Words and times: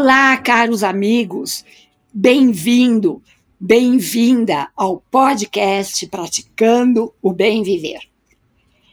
Olá, 0.00 0.36
caros 0.36 0.84
amigos, 0.84 1.64
bem-vindo, 2.14 3.20
bem-vinda 3.58 4.68
ao 4.76 5.02
podcast 5.10 6.06
Praticando 6.06 7.12
o 7.20 7.32
Bem 7.32 7.64
Viver. 7.64 8.02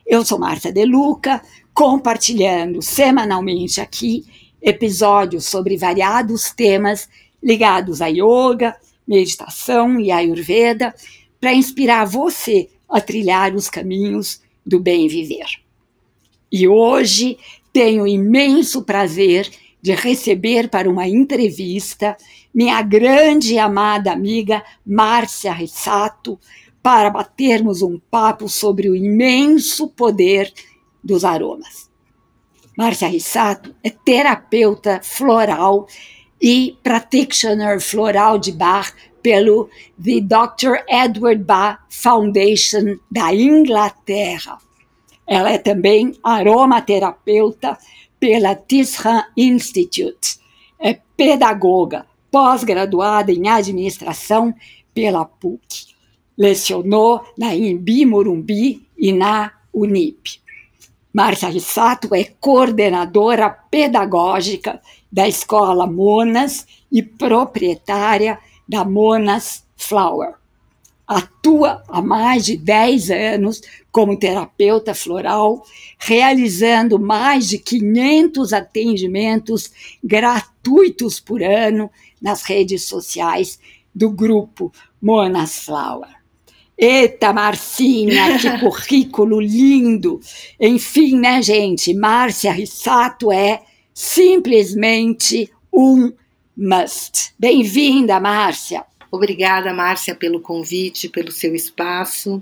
Eu 0.03 0.26
sou 0.26 0.39
Marta 0.39 0.71
Deluca, 0.71 1.44
compartilhando 1.76 2.81
semanalmente 2.81 3.79
aqui 3.79 4.26
episódios 4.60 5.46
sobre 5.46 5.78
variados 5.78 6.51
temas 6.51 7.08
ligados 7.42 8.01
a 8.01 8.08
yoga, 8.08 8.76
meditação 9.08 9.99
e 9.99 10.10
ayurveda, 10.10 10.92
para 11.40 11.53
inspirar 11.53 12.06
você 12.06 12.67
a 12.90 12.99
trilhar 12.99 13.53
os 13.53 13.69
caminhos 13.69 14.42
do 14.65 14.79
bem 14.79 15.08
viver. 15.08 15.46
E 16.52 16.67
hoje 16.67 17.38
tenho 17.72 18.08
imenso 18.08 18.81
prazer 18.81 19.51
de 19.85 19.94
receber 19.94 20.67
para 20.67 20.89
uma 20.89 21.07
entrevista 21.07 22.17
minha 22.52 22.81
grande 22.81 23.53
e 23.53 23.59
amada 23.59 24.12
amiga 24.12 24.63
Márcia 24.84 25.53
Rissato 25.53 26.39
para 26.81 27.12
batermos 27.12 27.84
um 27.84 27.99
papo 28.09 28.49
sobre 28.49 28.90
o 28.90 28.95
imenso 28.95 29.88
poder 29.90 30.52
dos 31.03 31.23
aromas. 31.23 31.88
Márcia 32.76 33.07
Rissato 33.07 33.76
é 33.84 33.91
terapeuta 33.91 35.02
floral 35.03 35.85
e 36.41 36.76
practitioner 36.81 37.79
floral 37.79 38.40
de 38.40 38.54
Bach 38.54 38.91
pelo 39.21 39.70
The 40.04 40.20
Dr. 40.20 40.84
Edward 40.90 41.43
Bach 41.43 41.81
Foundation 41.90 42.98
da 43.12 43.31
Inglaterra. 43.35 44.57
Ela 45.27 45.52
é 45.52 45.59
também 45.59 46.17
aromaterapeuta 46.23 47.77
pela 48.19 48.55
Tisran 48.55 49.23
Institute. 49.35 50.39
É 50.79 50.99
pedagoga, 51.15 52.05
pós-graduada 52.31 53.31
em 53.31 53.48
administração 53.48 54.53
pela 54.93 55.26
PUC. 55.26 55.93
Lecionou 56.37 57.23
na 57.37 57.55
Imbi 57.55 58.05
Morumbi 58.05 58.87
e 58.98 59.12
na 59.12 59.51
Unip. 59.73 60.41
Márcia 61.13 61.49
Rissato 61.49 62.13
é 62.13 62.25
coordenadora 62.25 63.49
pedagógica 63.49 64.81
da 65.12 65.28
Escola 65.28 65.88
Monas 65.88 66.68
e 66.92 67.02
proprietária 67.02 68.38
da 68.68 68.84
Monas 68.84 69.66
Flower 69.78 70.36
atua 71.08 71.84
há 71.88 72.02
mais 72.02 72.45
de 72.45 72.58
10 72.58 73.11
anos 73.11 73.61
como 73.92 74.17
terapeuta 74.17 74.94
floral, 74.94 75.64
realizando 75.97 77.00
mais 77.00 77.47
de 77.47 77.59
500 77.59 78.53
atendimentos 78.53 79.72
gratuitos 80.03 81.20
por 81.20 81.44
ano 81.44 81.89
nas 82.22 82.44
redes 82.44 82.84
sociais 82.84 83.59
do 83.94 84.09
grupo 84.09 84.72
Monas 85.02 85.59
Flower. 85.59 86.09
Eita, 86.78 87.31
Marcinha, 87.31 88.38
que 88.38 88.50
currículo 88.59 89.40
lindo! 89.40 90.19
Enfim, 90.59 91.17
né, 91.17 91.42
gente? 91.42 91.94
Márcia 91.94 92.52
Rissato 92.52 93.31
é 93.31 93.62
simplesmente 93.94 95.50
um 95.72 96.12
must. 96.58 97.34
Bem-vinda, 97.40 98.19
Márcia! 98.19 98.86
Obrigada, 99.16 99.74
Márcia, 99.74 100.14
pelo 100.14 100.42
convite, 100.42 101.08
pelo 101.08 101.32
seu 101.32 101.56
espaço. 101.56 102.42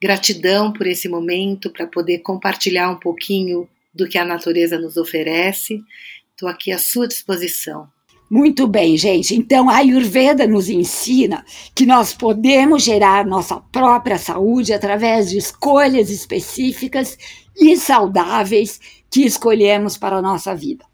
Gratidão 0.00 0.70
por 0.70 0.86
esse 0.86 1.08
momento 1.08 1.70
para 1.70 1.86
poder 1.86 2.18
compartilhar 2.18 2.90
um 2.90 2.96
pouquinho 2.96 3.66
do 3.94 4.06
que 4.06 4.18
a 4.18 4.24
natureza 4.24 4.78
nos 4.78 4.98
oferece. 4.98 5.82
Estou 6.30 6.48
aqui 6.48 6.70
à 6.70 6.78
sua 6.78 7.08
disposição. 7.08 7.88
Muito 8.30 8.66
bem, 8.66 8.96
gente. 8.96 9.34
Então, 9.34 9.70
a 9.70 9.76
Ayurveda 9.76 10.46
nos 10.46 10.68
ensina 10.68 11.44
que 11.74 11.86
nós 11.86 12.14
podemos 12.14 12.82
gerar 12.82 13.26
nossa 13.26 13.56
própria 13.72 14.18
saúde 14.18 14.72
através 14.72 15.30
de 15.30 15.38
escolhas 15.38 16.10
específicas 16.10 17.16
e 17.56 17.76
saudáveis 17.76 18.80
que 19.10 19.24
escolhemos 19.24 19.96
para 19.96 20.16
a 20.16 20.22
nossa 20.22 20.54
vida. 20.54 20.84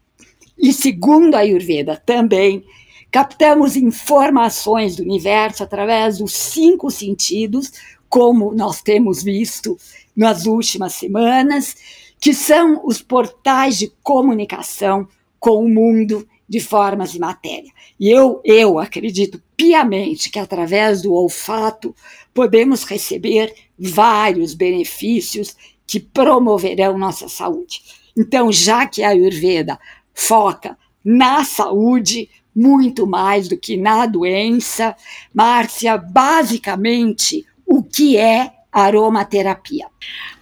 E 0.57 0.71
segundo 0.73 1.35
a 1.35 1.39
Ayurveda 1.39 2.01
também, 2.05 2.63
Captamos 3.11 3.75
informações 3.75 4.95
do 4.95 5.03
universo 5.03 5.63
através 5.63 6.19
dos 6.19 6.33
cinco 6.33 6.91
sentidos, 6.91 7.71
como 8.07 8.53
nós 8.53 8.81
temos 8.81 9.23
visto 9.23 9.77
nas 10.15 10.45
últimas 10.45 10.93
semanas, 10.93 11.75
que 12.19 12.33
são 12.33 12.85
os 12.85 13.01
portais 13.01 13.77
de 13.77 13.91
comunicação 14.03 15.07
com 15.39 15.63
o 15.63 15.69
mundo 15.69 16.27
de 16.47 16.59
formas 16.59 17.13
e 17.13 17.19
matéria. 17.19 17.71
E 17.99 18.09
eu, 18.09 18.41
eu 18.43 18.79
acredito 18.79 19.41
piamente 19.55 20.29
que 20.29 20.39
através 20.39 21.01
do 21.01 21.13
olfato 21.13 21.95
podemos 22.33 22.83
receber 22.83 23.53
vários 23.77 24.53
benefícios 24.53 25.55
que 25.85 25.99
promoverão 25.99 26.97
nossa 26.97 27.27
saúde. 27.27 27.81
Então, 28.17 28.51
já 28.51 28.85
que 28.85 29.03
a 29.03 29.09
Ayurveda 29.09 29.79
foca 30.13 30.77
na 31.03 31.43
saúde, 31.43 32.29
muito 32.59 33.07
mais 33.07 33.47
do 33.47 33.57
que 33.57 33.77
na 33.77 34.05
doença. 34.05 34.93
Márcia, 35.33 35.97
basicamente, 35.97 37.45
o 37.65 37.81
que 37.81 38.17
é 38.17 38.51
aromaterapia? 38.69 39.87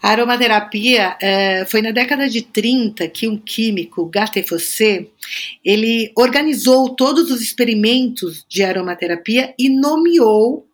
A 0.01 0.09
aromaterapia 0.09 1.15
é, 1.21 1.63
foi 1.65 1.81
na 1.83 1.91
década 1.91 2.27
de 2.27 2.41
30 2.41 3.07
que 3.09 3.27
um 3.27 3.37
químico, 3.37 4.05
Gattefossé, 4.07 5.05
ele 5.63 6.11
organizou 6.15 6.95
todos 6.95 7.29
os 7.29 7.39
experimentos 7.39 8.43
de 8.49 8.63
aromaterapia 8.63 9.53
e 9.57 9.69
nomeou 9.69 10.65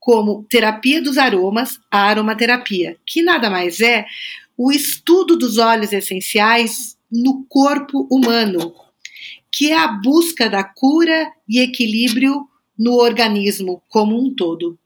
como 0.00 0.46
terapia 0.48 1.02
dos 1.02 1.18
aromas 1.18 1.78
a 1.90 2.04
aromaterapia, 2.04 2.96
que 3.04 3.22
nada 3.22 3.50
mais 3.50 3.80
é 3.80 4.06
o 4.56 4.72
estudo 4.72 5.36
dos 5.36 5.58
óleos 5.58 5.92
essenciais 5.92 6.96
no 7.10 7.44
corpo 7.48 8.06
humano, 8.10 8.72
que 9.56 9.72
é 9.72 9.78
a 9.78 9.88
busca 9.88 10.50
da 10.50 10.62
cura 10.62 11.32
e 11.48 11.60
equilíbrio 11.60 12.46
no 12.78 12.96
organismo 12.96 13.82
como 13.88 14.14
um 14.14 14.34
todo. 14.34 14.78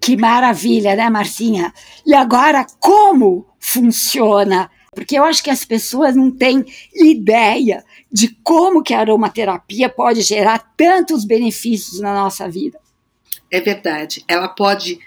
Que 0.00 0.16
maravilha, 0.16 0.96
né, 0.96 1.10
Marcinha? 1.10 1.70
E 2.06 2.14
agora, 2.14 2.64
como 2.80 3.46
funciona? 3.60 4.70
Porque 4.94 5.18
eu 5.18 5.24
acho 5.24 5.44
que 5.44 5.50
as 5.50 5.66
pessoas 5.66 6.16
não 6.16 6.30
têm 6.30 6.64
ideia 6.94 7.84
de 8.10 8.28
como 8.42 8.82
que 8.82 8.94
a 8.94 9.00
aromaterapia 9.00 9.90
pode 9.90 10.22
gerar 10.22 10.72
tantos 10.74 11.26
benefícios 11.26 12.00
na 12.00 12.14
nossa 12.14 12.48
vida. 12.48 12.80
É 13.52 13.60
verdade. 13.60 14.24
Ela 14.26 14.48
pode 14.48 14.98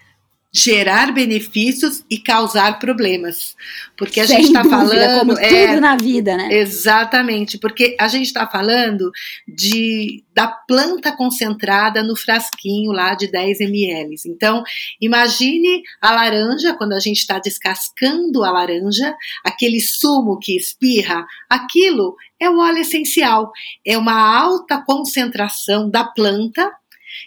gerar 0.52 1.14
benefícios 1.14 2.04
e 2.10 2.18
causar 2.18 2.80
problemas. 2.80 3.56
Porque 3.96 4.20
a 4.20 4.26
Sem 4.28 4.38
gente 4.38 4.48
está 4.48 4.64
falando. 4.64 5.20
Como 5.20 5.38
é, 5.38 5.68
tudo 5.68 5.82
na 5.82 5.96
vida, 5.96 6.36
né? 6.36 6.50
Exatamente, 6.52 7.60
porque 7.60 7.96
a 8.00 8.08
gente 8.08 8.26
está 8.26 8.48
falando 8.48 9.12
de, 9.48 10.24
da 10.34 10.48
planta 10.48 11.12
concentrada 11.12 12.02
no 12.02 12.16
frasquinho 12.16 12.92
lá 12.92 13.14
de 13.14 13.30
10 13.30 13.62
ml. 13.62 14.16
Então, 14.26 14.64
imagine 15.00 15.84
a 16.02 16.12
laranja, 16.12 16.74
quando 16.74 16.94
a 16.94 17.00
gente 17.00 17.20
está 17.20 17.38
descascando 17.38 18.44
a 18.44 18.52
laranja, 18.52 19.16
aquele 19.46 19.80
sumo 19.80 20.40
que 20.40 20.58
espirra, 20.58 21.28
aquilo 21.48 22.16
é 22.40 22.50
o 22.50 22.58
óleo 22.58 22.80
essencial. 22.80 23.52
É 23.86 23.98
uma 23.98 24.20
alta 24.20 24.82
concentração 24.82 25.90
da 25.90 26.04
planta 26.04 26.72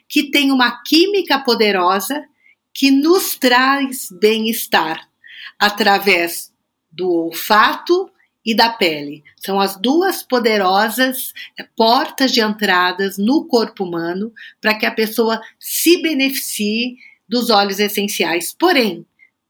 que 0.09 0.31
tem 0.31 0.50
uma 0.50 0.83
química 0.83 1.39
poderosa 1.39 2.25
que 2.72 2.91
nos 2.91 3.37
traz 3.37 4.09
bem-estar 4.10 5.09
através 5.59 6.53
do 6.91 7.09
olfato 7.10 8.10
e 8.44 8.55
da 8.55 8.71
pele. 8.71 9.22
São 9.37 9.60
as 9.60 9.77
duas 9.77 10.22
poderosas 10.22 11.33
eh, 11.59 11.66
portas 11.77 12.33
de 12.33 12.41
entradas 12.41 13.16
no 13.19 13.47
corpo 13.47 13.84
humano 13.84 14.33
para 14.60 14.74
que 14.74 14.86
a 14.86 14.91
pessoa 14.91 15.41
se 15.59 16.03
beneficie 16.03 16.97
dos 17.28 17.51
óleos 17.51 17.78
essenciais. 17.78 18.54
Porém, 18.59 19.07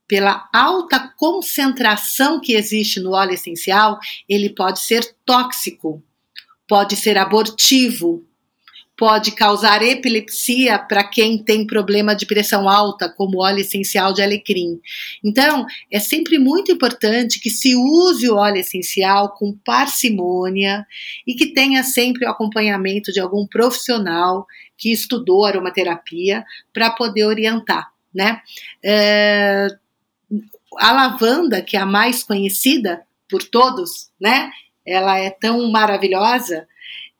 pela 0.06 0.48
alta 0.52 1.12
concentração 1.16 2.38
que 2.38 2.52
existe 2.52 3.00
no 3.00 3.12
óleo 3.12 3.32
essencial, 3.32 3.98
ele 4.28 4.50
pode 4.50 4.80
ser 4.80 5.16
tóxico, 5.24 6.02
pode 6.68 6.96
ser 6.96 7.16
abortivo, 7.16 8.22
pode 8.96 9.32
causar 9.32 9.82
epilepsia 9.82 10.78
para 10.78 11.02
quem 11.02 11.42
tem 11.42 11.66
problema 11.66 12.14
de 12.14 12.26
pressão 12.26 12.68
alta, 12.68 13.08
como 13.08 13.42
óleo 13.42 13.60
essencial 13.60 14.12
de 14.12 14.22
alecrim. 14.22 14.80
Então, 15.24 15.66
é 15.90 15.98
sempre 15.98 16.38
muito 16.38 16.70
importante 16.70 17.40
que 17.40 17.50
se 17.50 17.74
use 17.74 18.28
o 18.28 18.36
óleo 18.36 18.58
essencial 18.58 19.30
com 19.30 19.56
parcimônia 19.64 20.86
e 21.26 21.34
que 21.34 21.46
tenha 21.46 21.82
sempre 21.82 22.26
o 22.26 22.30
acompanhamento 22.30 23.12
de 23.12 23.20
algum 23.20 23.46
profissional 23.46 24.46
que 24.76 24.92
estudou 24.92 25.44
aromaterapia 25.44 26.44
para 26.72 26.90
poder 26.90 27.24
orientar, 27.24 27.90
né? 28.14 28.40
É, 28.84 29.68
a 30.78 30.92
lavanda, 30.92 31.62
que 31.62 31.76
é 31.76 31.80
a 31.80 31.86
mais 31.86 32.22
conhecida 32.22 33.02
por 33.28 33.42
todos, 33.42 34.10
né? 34.20 34.50
Ela 34.84 35.18
é 35.18 35.30
tão 35.30 35.70
maravilhosa 35.70 36.66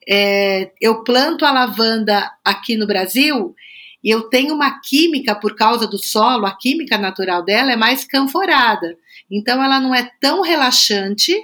é, 0.08 0.72
eu 0.80 1.02
planto 1.04 1.44
a 1.44 1.52
lavanda 1.52 2.30
aqui 2.44 2.76
no 2.76 2.86
Brasil 2.86 3.54
e 4.02 4.10
eu 4.10 4.28
tenho 4.28 4.54
uma 4.54 4.80
química 4.80 5.34
por 5.34 5.54
causa 5.54 5.86
do 5.86 5.98
solo, 5.98 6.46
a 6.46 6.56
química 6.56 6.98
natural 6.98 7.44
dela 7.44 7.72
é 7.72 7.76
mais 7.76 8.04
canforada. 8.04 8.96
Então 9.30 9.62
ela 9.62 9.78
não 9.78 9.94
é 9.94 10.10
tão 10.20 10.42
relaxante 10.42 11.34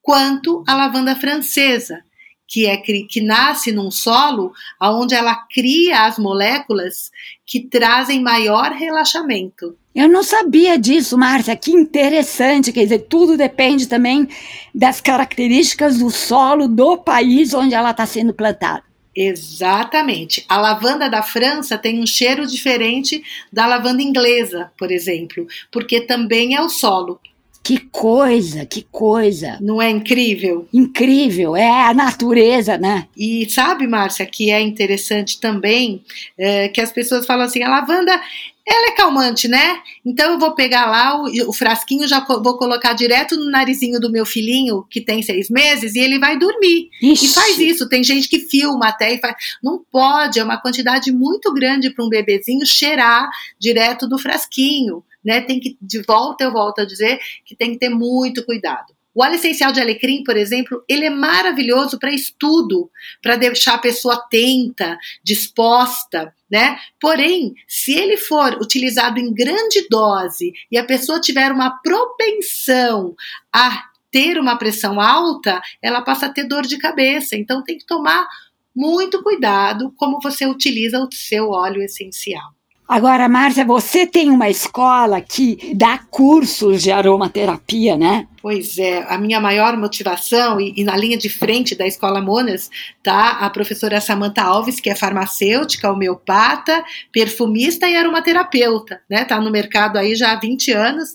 quanto 0.00 0.64
a 0.66 0.74
lavanda 0.74 1.16
francesa, 1.16 2.02
que 2.50 2.66
é 2.66 2.76
que 2.76 3.20
nasce 3.20 3.70
num 3.70 3.92
solo 3.92 4.52
onde 4.82 5.14
ela 5.14 5.36
cria 5.54 6.06
as 6.06 6.18
moléculas 6.18 7.12
que 7.46 7.60
trazem 7.60 8.20
maior 8.20 8.72
relaxamento. 8.72 9.76
Eu 9.94 10.08
não 10.08 10.24
sabia 10.24 10.76
disso, 10.76 11.16
Márcia. 11.16 11.54
Que 11.54 11.70
interessante. 11.70 12.72
Quer 12.72 12.82
dizer, 12.82 13.06
tudo 13.08 13.36
depende 13.36 13.86
também 13.86 14.28
das 14.74 15.00
características 15.00 15.98
do 15.98 16.10
solo 16.10 16.66
do 16.66 16.98
país 16.98 17.54
onde 17.54 17.74
ela 17.74 17.92
está 17.92 18.04
sendo 18.04 18.34
plantada. 18.34 18.82
Exatamente. 19.14 20.44
A 20.48 20.56
lavanda 20.56 21.08
da 21.08 21.22
França 21.22 21.78
tem 21.78 22.00
um 22.00 22.06
cheiro 22.06 22.46
diferente 22.46 23.22
da 23.52 23.66
lavanda 23.66 24.02
inglesa, 24.02 24.72
por 24.76 24.90
exemplo, 24.90 25.46
porque 25.70 26.00
também 26.00 26.54
é 26.54 26.60
o 26.60 26.68
solo. 26.68 27.20
Que 27.62 27.78
coisa, 27.78 28.64
que 28.64 28.86
coisa. 28.90 29.58
Não 29.60 29.80
é 29.80 29.90
incrível? 29.90 30.66
Incrível, 30.72 31.54
é 31.54 31.68
a 31.68 31.94
natureza, 31.94 32.78
né? 32.78 33.06
E 33.16 33.48
sabe, 33.50 33.86
Márcia, 33.86 34.24
que 34.26 34.50
é 34.50 34.60
interessante 34.60 35.38
também 35.38 36.02
é, 36.38 36.68
que 36.68 36.80
as 36.80 36.90
pessoas 36.90 37.26
falam 37.26 37.44
assim: 37.44 37.62
a 37.62 37.68
lavanda 37.68 38.18
ela 38.66 38.88
é 38.88 38.92
calmante, 38.92 39.48
né? 39.48 39.80
Então 40.04 40.32
eu 40.32 40.38
vou 40.38 40.54
pegar 40.54 40.86
lá 40.86 41.20
o, 41.20 41.48
o 41.48 41.52
frasquinho, 41.52 42.06
já 42.06 42.20
vou 42.20 42.56
colocar 42.56 42.92
direto 42.92 43.36
no 43.36 43.50
narizinho 43.50 43.98
do 44.00 44.10
meu 44.10 44.24
filhinho, 44.24 44.86
que 44.88 45.00
tem 45.00 45.22
seis 45.22 45.50
meses, 45.50 45.94
e 45.94 45.98
ele 45.98 46.18
vai 46.18 46.38
dormir. 46.38 46.88
Ixi. 47.02 47.26
E 47.26 47.28
faz 47.28 47.58
isso. 47.58 47.88
Tem 47.88 48.04
gente 48.04 48.28
que 48.28 48.38
filma 48.40 48.88
até 48.88 49.14
e 49.14 49.18
faz. 49.18 49.34
Não 49.62 49.82
pode, 49.90 50.38
é 50.38 50.44
uma 50.44 50.60
quantidade 50.60 51.10
muito 51.10 51.52
grande 51.52 51.90
para 51.90 52.04
um 52.04 52.08
bebezinho 52.08 52.64
cheirar 52.64 53.28
direto 53.58 54.08
do 54.08 54.18
frasquinho 54.18 55.02
né? 55.24 55.40
Tem 55.40 55.60
que, 55.60 55.76
de 55.80 56.02
volta 56.02 56.44
eu 56.44 56.52
volto 56.52 56.80
a 56.80 56.84
dizer, 56.84 57.18
que 57.44 57.54
tem 57.56 57.72
que 57.72 57.78
ter 57.78 57.88
muito 57.88 58.44
cuidado. 58.44 58.94
O 59.12 59.24
óleo 59.24 59.34
essencial 59.34 59.72
de 59.72 59.80
alecrim, 59.80 60.22
por 60.22 60.36
exemplo, 60.36 60.84
ele 60.88 61.04
é 61.04 61.10
maravilhoso 61.10 61.98
para 61.98 62.14
estudo, 62.14 62.88
para 63.20 63.36
deixar 63.36 63.74
a 63.74 63.78
pessoa 63.78 64.14
atenta, 64.14 64.96
disposta, 65.22 66.32
né? 66.50 66.78
Porém, 67.00 67.54
se 67.66 67.92
ele 67.92 68.16
for 68.16 68.56
utilizado 68.60 69.18
em 69.18 69.34
grande 69.34 69.86
dose 69.90 70.52
e 70.70 70.78
a 70.78 70.84
pessoa 70.84 71.20
tiver 71.20 71.50
uma 71.50 71.70
propensão 71.82 73.16
a 73.52 73.84
ter 74.12 74.38
uma 74.38 74.56
pressão 74.56 75.00
alta, 75.00 75.60
ela 75.82 76.02
passa 76.02 76.26
a 76.26 76.32
ter 76.32 76.44
dor 76.44 76.62
de 76.62 76.78
cabeça. 76.78 77.36
Então 77.36 77.64
tem 77.64 77.78
que 77.78 77.86
tomar 77.86 78.28
muito 78.74 79.22
cuidado 79.22 79.92
como 79.96 80.20
você 80.20 80.46
utiliza 80.46 81.00
o 81.00 81.08
seu 81.12 81.50
óleo 81.50 81.82
essencial. 81.82 82.54
Agora, 82.90 83.28
Márcia, 83.28 83.64
você 83.64 84.04
tem 84.04 84.30
uma 84.30 84.50
escola 84.50 85.20
que 85.20 85.72
dá 85.76 86.00
cursos 86.10 86.82
de 86.82 86.90
aromaterapia, 86.90 87.96
né? 87.96 88.26
Pois 88.42 88.78
é, 88.78 89.04
a 89.06 89.18
minha 89.18 89.38
maior 89.38 89.76
motivação, 89.76 90.58
e, 90.58 90.72
e, 90.74 90.82
na 90.82 90.96
linha 90.96 91.18
de 91.18 91.28
frente 91.28 91.74
da 91.74 91.86
Escola 91.86 92.22
Monas, 92.22 92.70
tá 93.02 93.32
a 93.32 93.50
professora 93.50 94.00
Samantha 94.00 94.42
Alves, 94.42 94.80
que 94.80 94.88
é 94.88 94.94
farmacêutica, 94.94 95.92
homeopata, 95.92 96.82
perfumista 97.12 97.86
e 97.86 97.94
aromaterapeuta, 97.94 99.02
né? 99.10 99.26
Tá 99.26 99.38
no 99.38 99.50
mercado 99.50 99.98
aí 99.98 100.16
já 100.16 100.32
há 100.32 100.40
20 100.40 100.72
anos. 100.72 101.10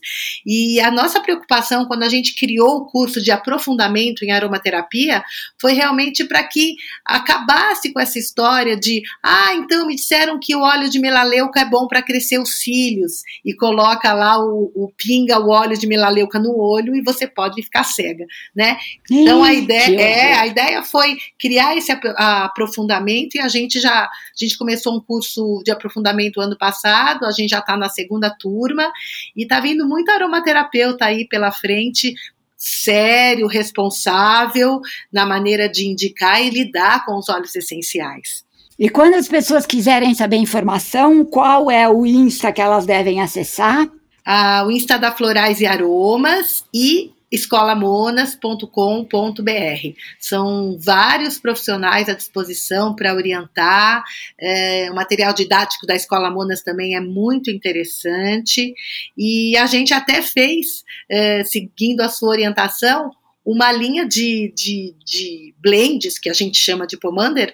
E 0.46 0.80
a 0.80 0.92
nossa 0.92 1.20
preocupação 1.20 1.86
quando 1.86 2.04
a 2.04 2.10
gente 2.10 2.36
criou 2.36 2.78
o 2.78 2.86
curso 2.86 3.20
de 3.20 3.32
aprofundamento 3.32 4.24
em 4.24 4.32
aromaterapia 4.32 5.24
foi 5.60 5.74
realmente 5.74 6.26
para 6.26 6.44
que 6.44 6.76
acabasse 7.04 7.92
com 7.92 8.00
essa 8.00 8.20
história 8.20 8.78
de, 8.78 9.02
ah, 9.24 9.56
então 9.56 9.88
me 9.88 9.96
disseram 9.96 10.40
que 10.40 10.56
o 10.56 10.62
óleo 10.62 10.92
de 10.92 11.00
melaleuca 11.00 11.65
é 11.66 11.70
bom 11.70 11.88
para 11.88 12.02
crescer 12.02 12.40
os 12.40 12.60
cílios 12.60 13.22
e 13.44 13.54
coloca 13.54 14.14
lá 14.14 14.40
o, 14.40 14.72
o 14.76 14.92
pinga 14.96 15.40
o 15.40 15.50
óleo 15.50 15.78
de 15.78 15.88
melaleuca 15.88 16.40
no 16.40 16.58
olho 16.58 16.96
e 16.96 17.02
você 17.02 17.28
pode 17.28 17.62
ficar 17.64 17.84
cega, 17.84 18.26
né? 18.56 18.78
Então 19.10 19.44
a 19.44 19.54
ideia 19.54 20.02
é, 20.02 20.34
a 20.34 20.48
ideia 20.48 20.84
foi 20.84 21.18
criar 21.40 21.76
esse 21.76 21.92
aprofundamento 21.92 23.36
e 23.36 23.40
a 23.40 23.48
gente 23.48 23.80
já 23.80 24.04
a 24.04 24.10
gente 24.38 24.58
começou 24.58 24.96
um 24.96 25.02
curso 25.02 25.62
de 25.64 25.72
aprofundamento 25.72 26.40
ano 26.40 26.58
passado, 26.58 27.26
a 27.26 27.32
gente 27.32 27.50
já 27.50 27.60
está 27.60 27.76
na 27.76 27.90
segunda 27.90 28.30
turma 28.30 28.92
e 29.36 29.44
está 29.44 29.60
vindo 29.60 29.88
muito 29.88 30.10
aromaterapeuta 30.10 31.06
aí 31.06 31.28
pela 31.28 31.52
frente 31.52 32.14
sério, 32.58 33.48
responsável 33.48 34.80
na 35.12 35.26
maneira 35.26 35.70
de 35.70 35.88
indicar 35.88 36.42
e 36.42 36.50
lidar 36.50 37.06
com 37.06 37.18
os 37.18 37.30
óleos 37.30 37.56
essenciais. 37.56 38.45
E 38.78 38.90
quando 38.90 39.16
as 39.16 39.28
pessoas 39.28 39.66
quiserem 39.66 40.14
saber 40.14 40.38
informação, 40.38 41.24
qual 41.24 41.72
é 41.72 41.88
o 41.88 42.06
Insta 42.06 42.52
que 42.52 42.62
elas 42.62 42.86
devem 42.86 43.22
acessar? 43.22 43.90
ah, 44.26 44.64
o 44.66 44.72
Insta 44.72 44.98
da 44.98 45.12
Florais 45.12 45.62
e 45.62 45.68
Aromas 45.68 46.66
e 46.74 47.12
escolamonas.com.br. 47.32 49.98
São 50.20 50.78
vários 50.80 51.38
profissionais 51.38 52.10
à 52.10 52.14
disposição 52.14 52.96
para 52.96 53.14
orientar. 53.14 54.04
É, 54.40 54.90
o 54.90 54.96
material 54.96 55.34
didático 55.34 55.86
da 55.86 55.96
Escola 55.96 56.32
Monas 56.32 56.64
também 56.64 56.96
é 56.96 57.00
muito 57.00 57.52
interessante. 57.52 58.74
E 59.18 59.56
a 59.58 59.68
gente 59.68 59.94
até 59.94 60.22
fez, 60.22 60.84
é, 61.10 61.44
seguindo 61.44 62.02
a 62.02 62.10
sua 62.10 62.30
orientação, 62.30 63.12
uma 63.46 63.72
linha 63.72 64.08
de, 64.08 64.52
de, 64.56 64.96
de 65.06 65.56
blends, 65.60 66.18
que 66.18 66.30
a 66.30 66.34
gente 66.34 66.58
chama 66.58 66.88
de 66.88 66.98
Pomander, 66.98 67.54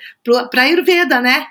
para 0.49 0.61
a 0.61 0.65
Ayurveda, 0.65 1.19
né? 1.19 1.47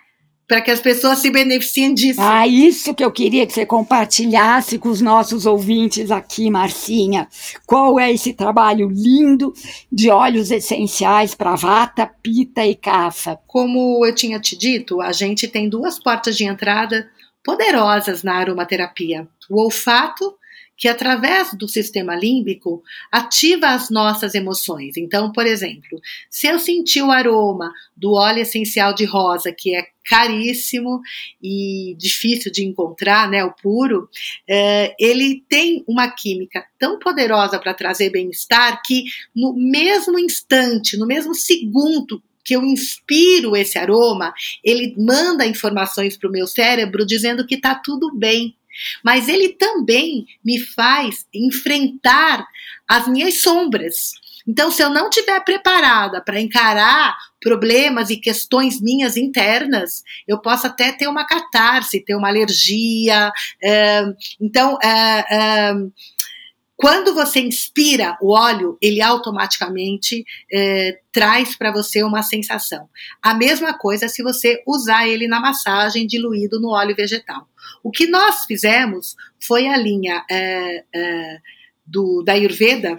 para 0.51 0.61
que 0.61 0.71
as 0.73 0.81
pessoas 0.81 1.21
se 1.21 1.31
beneficiem 1.31 1.95
disso. 1.95 2.21
Ah, 2.21 2.45
isso 2.45 2.93
que 2.93 3.05
eu 3.05 3.13
queria 3.13 3.47
que 3.47 3.53
você 3.53 3.65
compartilhasse 3.65 4.81
com 4.81 4.89
os 4.89 5.01
nossos 5.01 5.47
ouvintes 5.47 6.11
aqui, 6.11 6.51
Marcinha. 6.51 7.29
Qual 7.65 8.01
é 8.01 8.13
esse 8.13 8.33
trabalho 8.33 8.89
lindo 8.89 9.55
de 9.93 10.11
óleos 10.11 10.51
essenciais 10.51 11.37
para 11.37 11.55
vata, 11.55 12.11
pita 12.21 12.67
e 12.67 12.75
cafa? 12.75 13.39
Como 13.47 14.05
eu 14.05 14.13
tinha 14.13 14.41
te 14.41 14.59
dito, 14.59 15.01
a 15.01 15.13
gente 15.13 15.47
tem 15.47 15.69
duas 15.69 16.01
portas 16.01 16.37
de 16.37 16.43
entrada 16.43 17.09
poderosas 17.45 18.25
na 18.25 18.35
aromaterapia: 18.35 19.29
o 19.49 19.63
olfato 19.63 20.35
que 20.81 20.89
através 20.89 21.53
do 21.53 21.69
sistema 21.69 22.17
límbico 22.17 22.83
ativa 23.13 23.69
as 23.69 23.91
nossas 23.91 24.35
emoções. 24.35 24.97
Então, 24.97 25.31
por 25.31 25.47
exemplo, 25.47 26.01
se 26.31 26.47
eu 26.47 26.59
sentir 26.59 27.03
o 27.03 27.11
aroma 27.11 27.71
do 27.95 28.15
óleo 28.15 28.41
essencial 28.41 28.95
de 28.95 29.05
rosa, 29.05 29.53
que 29.53 29.77
é 29.77 29.85
caríssimo 30.09 31.03
e 31.41 31.95
difícil 31.99 32.51
de 32.51 32.65
encontrar, 32.65 33.31
né, 33.31 33.45
o 33.45 33.53
puro, 33.53 34.09
é, 34.49 34.95
ele 34.99 35.45
tem 35.51 35.85
uma 35.87 36.09
química 36.09 36.65
tão 36.79 36.99
poderosa 36.99 37.59
para 37.59 37.75
trazer 37.75 38.09
bem-estar 38.09 38.81
que 38.83 39.05
no 39.37 39.55
mesmo 39.55 40.19
instante, 40.19 40.97
no 40.97 41.07
mesmo 41.07 41.35
segundo 41.35 42.23
que 42.43 42.57
eu 42.57 42.65
inspiro 42.65 43.55
esse 43.55 43.79
aroma, 43.79 44.33
ele 44.65 44.95
manda 44.99 45.47
informações 45.47 46.17
para 46.17 46.29
o 46.29 46.33
meu 46.33 46.47
cérebro 46.47 47.05
dizendo 47.05 47.47
que 47.47 47.57
está 47.57 47.75
tudo 47.75 48.11
bem, 48.17 48.57
mas 49.05 49.29
ele 49.29 49.51
também 49.51 50.27
me 50.45 50.59
faz 50.59 51.27
enfrentar 51.35 52.47
as 52.89 53.07
minhas 53.07 53.41
sombras. 53.41 54.13
Então, 54.47 54.71
se 54.71 54.83
eu 54.83 54.91
não 54.91 55.09
estiver 55.09 55.39
preparada 55.45 56.21
para 56.21 56.41
encarar 56.41 57.17
problemas 57.41 58.11
e 58.11 58.17
questões 58.17 58.81
minhas 58.81 59.17
internas, 59.17 60.03
eu 60.27 60.41
posso 60.41 60.67
até 60.67 60.93
ter 60.93 61.09
uma 61.09 61.27
catarse, 61.27 62.05
ter 62.05 62.15
uma 62.15 62.29
alergia. 62.29 63.31
É, 63.63 64.03
então, 64.41 64.79
é, 64.83 65.25
é, 65.31 65.73
quando 66.81 67.13
você 67.13 67.41
inspira 67.41 68.17
o 68.23 68.33
óleo, 68.33 68.79
ele 68.81 69.03
automaticamente 69.03 70.25
é, 70.51 70.99
traz 71.13 71.55
para 71.55 71.71
você 71.71 72.03
uma 72.03 72.23
sensação. 72.23 72.89
A 73.23 73.35
mesma 73.35 73.77
coisa 73.77 74.09
se 74.09 74.23
você 74.23 74.63
usar 74.67 75.07
ele 75.07 75.29
na 75.29 75.39
massagem 75.39 76.07
diluído 76.07 76.59
no 76.59 76.71
óleo 76.71 76.97
vegetal. 76.97 77.47
O 77.85 77.91
que 77.91 78.07
nós 78.07 78.47
fizemos 78.47 79.15
foi 79.39 79.69
a 79.69 79.77
linha 79.77 80.25
é, 80.31 80.85
é, 80.95 81.39
do, 81.85 82.23
da 82.23 82.33
Ayurveda 82.33 82.99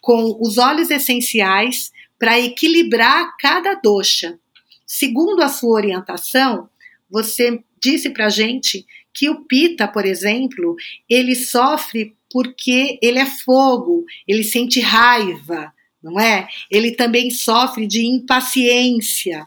com 0.00 0.38
os 0.40 0.56
óleos 0.56 0.88
essenciais 0.88 1.90
para 2.20 2.38
equilibrar 2.38 3.36
cada 3.40 3.74
dosha. 3.74 4.38
Segundo 4.86 5.42
a 5.42 5.48
sua 5.48 5.74
orientação, 5.74 6.68
você 7.10 7.60
disse 7.82 8.08
para 8.10 8.28
gente 8.28 8.86
que 9.12 9.28
o 9.28 9.44
pita, 9.46 9.88
por 9.88 10.04
exemplo, 10.04 10.76
ele 11.08 11.34
sofre 11.34 12.15
porque 12.30 12.98
ele 13.02 13.18
é 13.18 13.26
fogo, 13.26 14.04
ele 14.26 14.44
sente 14.44 14.80
raiva, 14.80 15.72
não 16.02 16.20
é? 16.20 16.46
Ele 16.70 16.92
também 16.92 17.30
sofre 17.30 17.86
de 17.86 18.06
impaciência. 18.06 19.44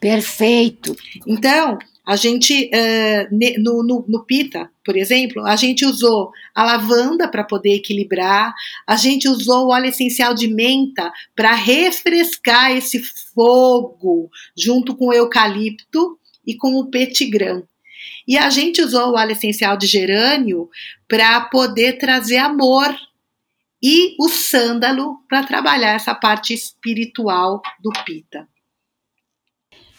Perfeito. 0.00 0.94
Então, 1.26 1.78
a 2.06 2.16
gente, 2.16 2.66
uh, 2.66 3.58
no, 3.58 3.82
no, 3.82 4.04
no, 4.06 4.24
pita, 4.24 4.70
por 4.84 4.94
exemplo, 4.94 5.44
a 5.46 5.56
gente 5.56 5.86
usou 5.86 6.30
a 6.54 6.62
lavanda 6.62 7.26
para 7.26 7.42
poder 7.42 7.76
equilibrar, 7.76 8.52
a 8.86 8.96
gente 8.96 9.26
usou 9.26 9.64
o 9.64 9.72
óleo 9.72 9.86
essencial 9.86 10.34
de 10.34 10.46
menta 10.46 11.10
para 11.34 11.54
refrescar 11.54 12.72
esse 12.72 13.02
fogo, 13.34 14.28
junto 14.56 14.94
com 14.94 15.06
o 15.06 15.12
eucalipto 15.14 16.18
e 16.46 16.54
com 16.54 16.74
o 16.74 16.90
petigram. 16.90 17.66
E 18.26 18.38
a 18.38 18.48
gente 18.50 18.82
usou 18.82 19.10
o 19.10 19.16
óleo 19.16 19.32
essencial 19.32 19.76
de 19.76 19.86
gerânio 19.86 20.68
para 21.08 21.40
poder 21.42 21.98
trazer 21.98 22.38
amor 22.38 22.94
e 23.82 24.16
o 24.18 24.28
sândalo 24.28 25.18
para 25.28 25.44
trabalhar 25.44 25.92
essa 25.92 26.14
parte 26.14 26.54
espiritual 26.54 27.60
do 27.80 27.92
pita. 28.04 28.48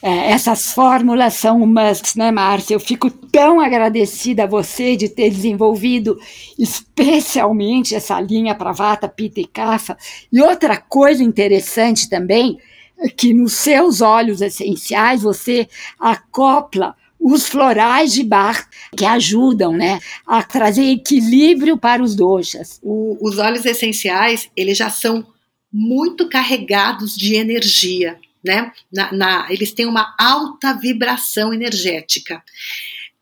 É, 0.02 0.30
essas 0.30 0.72
fórmulas 0.72 1.34
são 1.34 1.62
umas, 1.62 2.14
né, 2.14 2.30
Márcia? 2.30 2.74
Eu 2.74 2.80
fico 2.80 3.10
tão 3.10 3.60
agradecida 3.60 4.44
a 4.44 4.46
você 4.46 4.94
de 4.94 5.08
ter 5.08 5.30
desenvolvido 5.30 6.18
especialmente 6.58 7.94
essa 7.94 8.20
linha 8.20 8.54
para 8.54 8.72
vata, 8.72 9.08
pita 9.08 9.40
e 9.40 9.46
cafa. 9.46 9.96
E 10.30 10.40
outra 10.40 10.76
coisa 10.76 11.22
interessante 11.22 12.10
também 12.10 12.58
é 12.98 13.08
que 13.08 13.32
nos 13.32 13.54
seus 13.54 14.00
óleos 14.00 14.40
essenciais 14.40 15.22
você 15.22 15.68
acopla 15.98 16.94
os 17.18 17.46
florais 17.46 18.12
de 18.12 18.22
bar 18.22 18.68
que 18.96 19.04
ajudam, 19.04 19.72
né, 19.72 19.98
a 20.26 20.42
trazer 20.42 20.84
equilíbrio 20.84 21.76
para 21.76 22.02
os 22.02 22.14
doxas. 22.14 22.78
O, 22.82 23.16
os 23.20 23.38
óleos 23.38 23.64
essenciais, 23.64 24.48
eles 24.56 24.78
já 24.78 24.90
são 24.90 25.26
muito 25.72 26.28
carregados 26.28 27.16
de 27.16 27.34
energia 27.34 28.18
né? 28.46 28.72
Na, 28.92 29.12
na, 29.12 29.46
eles 29.50 29.72
têm 29.72 29.86
uma 29.86 30.14
alta 30.16 30.72
vibração 30.72 31.52
energética. 31.52 32.42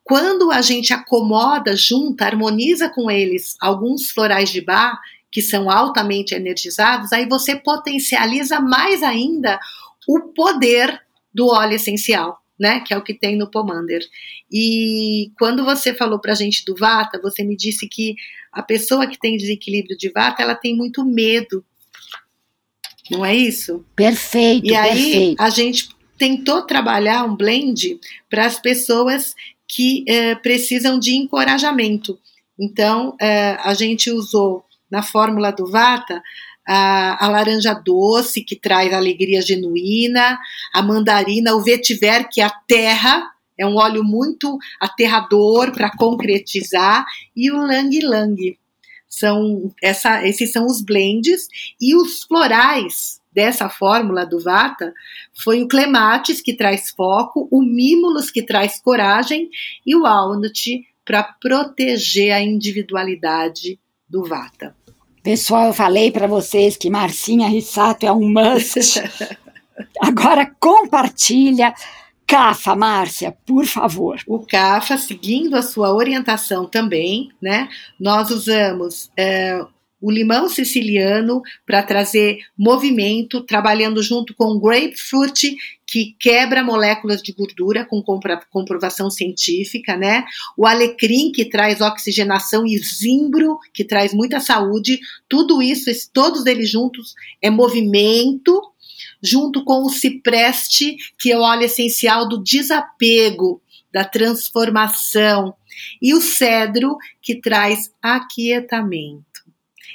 Quando 0.05 0.53
a 0.53 0.61
gente 0.61 0.93
acomoda, 0.93 1.75
junta, 1.75 2.27
harmoniza 2.27 2.91
com 2.91 3.11
eles 3.11 3.57
alguns 3.59 4.11
florais 4.11 4.51
de 4.51 4.61
bar, 4.61 5.01
que 5.33 5.41
são 5.41 5.71
altamente 5.71 6.35
energizados, 6.35 7.11
aí 7.11 7.27
você 7.27 7.57
potencializa 7.57 8.61
mais 8.61 9.03
ainda 9.03 9.59
o 10.07 10.21
poder 10.35 11.01
do 11.33 11.49
óleo 11.49 11.75
essencial, 11.75 12.39
né? 12.59 12.81
Que 12.81 12.95
é 12.95 12.99
o 12.99 13.03
que 13.03 13.15
tem 13.15 13.37
no 13.37 13.51
Pomander. 13.51 14.03
E 14.51 15.31
quando 15.39 15.65
você 15.65 15.95
falou 15.95 16.21
pra 16.21 16.35
gente 16.35 16.65
do 16.65 16.75
Vata, 16.77 17.21
você 17.21 17.43
me 17.43 17.57
disse 17.57 17.89
que 17.89 18.15
a 18.53 18.63
pessoa 18.63 19.07
que 19.07 19.19
tem 19.19 19.37
desequilíbrio 19.37 19.97
de 19.97 20.11
Vata, 20.11 20.43
ela 20.43 20.55
tem 20.55 20.77
muito 20.77 21.05
medo 21.05 21.65
não 23.11 23.25
é 23.25 23.35
isso? 23.35 23.85
Perfeito. 23.95 24.67
E 24.67 24.75
aí 24.75 25.13
perfeito. 25.13 25.43
a 25.43 25.51
gente 25.51 25.89
tentou 26.17 26.63
trabalhar 26.63 27.25
um 27.25 27.37
blend 27.37 27.99
para 28.31 28.47
as 28.47 28.59
pessoas 28.59 29.35
que 29.69 30.05
é, 30.09 30.35
precisam 30.35 30.99
de 30.99 31.15
encorajamento. 31.15 32.19
Então 32.59 33.17
é, 33.21 33.57
a 33.61 33.75
gente 33.75 34.11
usou 34.11 34.65
na 34.91 35.03
fórmula 35.03 35.51
do 35.51 35.67
Vata 35.67 36.23
a, 36.67 37.25
a, 37.25 37.29
laranja 37.29 37.75
doce, 37.75 38.43
que 38.43 38.57
traz 38.57 38.93
alegria 38.93 39.43
genuína, 39.43 40.39
a 40.73 40.83
mandarina, 40.83 41.55
o 41.55 41.63
vetiver, 41.63 42.29
que 42.31 42.41
é 42.41 42.45
a 42.45 42.51
terra, 42.67 43.31
é 43.59 43.67
um 43.67 43.77
óleo 43.77 44.03
muito 44.03 44.59
aterrador 44.81 45.73
para 45.73 45.91
concretizar, 45.97 47.05
e 47.37 47.51
o 47.51 47.57
lang 47.57 48.01
lang, 48.01 48.59
são 49.15 49.73
essa, 49.81 50.27
esses 50.27 50.51
são 50.51 50.67
os 50.67 50.83
blends 50.83 51.47
e 51.81 51.95
os 51.95 52.25
florais 52.25 53.21
dessa 53.33 53.69
fórmula 53.69 54.27
do 54.27 54.41
Vata 54.41 54.93
foi 55.33 55.63
o 55.63 55.69
clematis 55.69 56.41
que 56.41 56.55
traz 56.55 56.91
foco, 56.91 57.49
o 57.51 57.63
mimulus 57.63 58.31
que 58.31 58.43
traz 58.43 58.81
coragem 58.81 59.49
e 59.87 59.95
o 59.95 60.03
walnut 60.03 60.85
para 61.05 61.23
proteger 61.23 62.33
a 62.33 62.41
individualidade 62.41 63.79
do 64.09 64.25
Vata. 64.25 64.75
Pessoal, 65.25 65.69
eu 65.69 65.73
falei 65.73 66.11
para 66.11 66.27
vocês 66.27 66.77
que 66.77 66.91
Marcinha 66.91 67.49
Rissato 67.49 68.05
é 68.05 68.13
um 68.13 68.29
must. 68.31 69.01
Agora 69.99 70.55
compartilha 70.61 71.73
CAFA, 72.27 72.77
Márcia, 72.77 73.35
por 73.47 73.65
favor. 73.65 74.21
O 74.27 74.41
CAFA, 74.41 74.99
seguindo 74.99 75.57
a 75.57 75.63
sua 75.63 75.95
orientação 75.95 76.67
também, 76.67 77.31
né? 77.41 77.71
Nós 77.99 78.31
usamos 78.31 79.11
é, 79.17 79.65
o 79.99 80.11
limão 80.11 80.47
siciliano 80.47 81.41
para 81.65 81.83
trazer 81.83 82.41
movimento, 82.55 83.41
trabalhando 83.41 84.03
junto 84.03 84.35
com 84.35 84.53
o 84.53 84.61
grapefruit, 84.61 85.57
que 85.95 86.17
quebra 86.19 86.65
moléculas 86.65 87.23
de 87.23 87.31
gordura 87.31 87.87
com 87.87 88.03
comprovação 88.51 89.09
científica, 89.09 89.97
né? 89.97 90.25
O 90.57 90.67
alecrim, 90.67 91.31
que 91.31 91.45
traz 91.45 91.81
oxigenação, 91.81 92.67
e 92.67 92.77
zimbro, 92.79 93.61
que 93.73 93.85
traz 93.85 94.13
muita 94.13 94.41
saúde. 94.41 94.99
Tudo 95.29 95.63
isso, 95.63 95.89
todos 96.13 96.47
eles 96.47 96.69
juntos, 96.69 97.15
é 97.41 97.49
movimento 97.49 98.61
junto 99.23 99.65
com 99.65 99.85
o 99.85 99.89
cipreste, 99.89 100.97
que 101.17 101.31
é 101.31 101.39
o 101.39 101.43
óleo 101.43 101.63
essencial 101.63 102.29
do 102.29 102.43
desapego, 102.43 103.63
da 103.93 104.05
transformação, 104.05 105.55
e 106.03 106.13
o 106.13 106.21
cedro, 106.21 106.97
que 107.23 107.41
traz 107.41 107.93
aquietamento. 108.03 109.45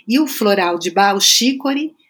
E 0.07 0.17
o 0.17 0.27
floral 0.27 0.79
de 0.79 0.91
Bar, 0.91 1.17
o 1.17 1.19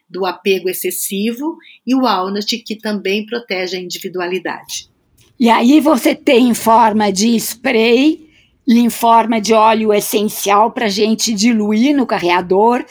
do 0.10 0.26
apego 0.26 0.70
excessivo, 0.70 1.58
e 1.86 1.94
o 1.94 2.02
walnut, 2.02 2.58
que 2.60 2.76
também 2.76 3.26
protege 3.26 3.78
a 3.78 3.80
individualidade. 3.80 4.90
E 5.40 5.50
aí 5.50 5.80
você 5.80 6.14
tem 6.14 6.50
em 6.50 6.54
forma 6.54 7.12
de 7.12 7.36
spray 7.36 8.30
e 8.68 8.80
em 8.80 8.90
forma 8.90 9.40
de 9.40 9.54
óleo 9.54 9.94
essencial 9.94 10.72
para 10.72 10.90
gente 10.90 11.34
diluir 11.34 11.96
no 11.96 12.06
carreador 12.06 12.86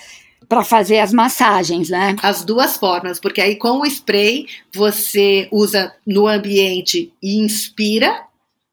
para 0.49 0.65
fazer 0.65 0.99
as 0.99 1.13
massagens, 1.13 1.91
né? 1.91 2.17
As 2.23 2.43
duas 2.43 2.77
formas, 2.79 3.21
porque 3.21 3.41
aí 3.41 3.57
com 3.57 3.81
o 3.81 3.87
spray 3.87 4.47
você 4.75 5.47
usa 5.53 5.95
no 6.07 6.27
ambiente 6.27 7.13
e 7.23 7.39
inspira, 7.39 8.25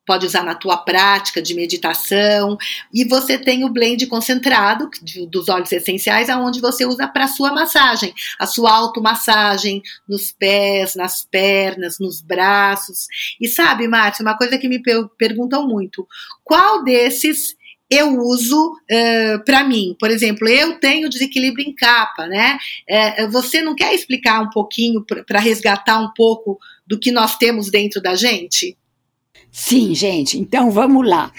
pode 0.05 0.25
usar 0.25 0.43
na 0.43 0.55
tua 0.55 0.77
prática 0.77 1.41
de 1.41 1.53
meditação, 1.53 2.57
e 2.93 3.03
você 3.03 3.37
tem 3.37 3.65
o 3.65 3.69
blend 3.69 4.05
concentrado 4.07 4.89
de, 5.01 5.27
dos 5.27 5.49
óleos 5.49 5.71
essenciais, 5.71 6.29
aonde 6.29 6.61
você 6.61 6.85
usa 6.85 7.07
para 7.07 7.27
sua 7.27 7.53
massagem, 7.53 8.13
a 8.39 8.45
sua 8.45 8.71
automassagem 8.71 9.81
nos 10.07 10.31
pés, 10.31 10.95
nas 10.95 11.25
pernas, 11.25 11.97
nos 11.99 12.21
braços. 12.21 13.07
E 13.39 13.47
sabe, 13.47 13.87
Márcia, 13.87 14.23
uma 14.23 14.37
coisa 14.37 14.57
que 14.57 14.67
me 14.67 14.81
perguntam 15.17 15.67
muito, 15.67 16.07
qual 16.43 16.83
desses 16.83 17.55
eu 17.89 18.17
uso 18.19 18.71
uh, 18.71 18.75
eh, 18.89 19.37
para 19.45 19.63
mim. 19.63 19.95
Por 19.99 20.09
exemplo, 20.09 20.47
eu 20.47 20.79
tenho 20.79 21.09
desequilíbrio 21.09 21.67
em 21.67 21.75
capa, 21.75 22.25
né? 22.25 22.57
Uh, 22.89 23.29
você 23.29 23.61
não 23.61 23.75
quer 23.75 23.93
explicar 23.93 24.41
um 24.41 24.49
pouquinho 24.49 25.05
para 25.05 25.39
resgatar 25.39 25.99
um 25.99 26.11
pouco 26.13 26.57
do 26.85 26.99
que 26.99 27.11
nós 27.11 27.37
temos 27.37 27.69
dentro 27.69 28.01
da 28.01 28.15
gente? 28.15 28.75
Sim, 29.51 29.93
gente. 29.95 30.39
Então 30.39 30.71
vamos 30.71 31.07
lá. 31.07 31.31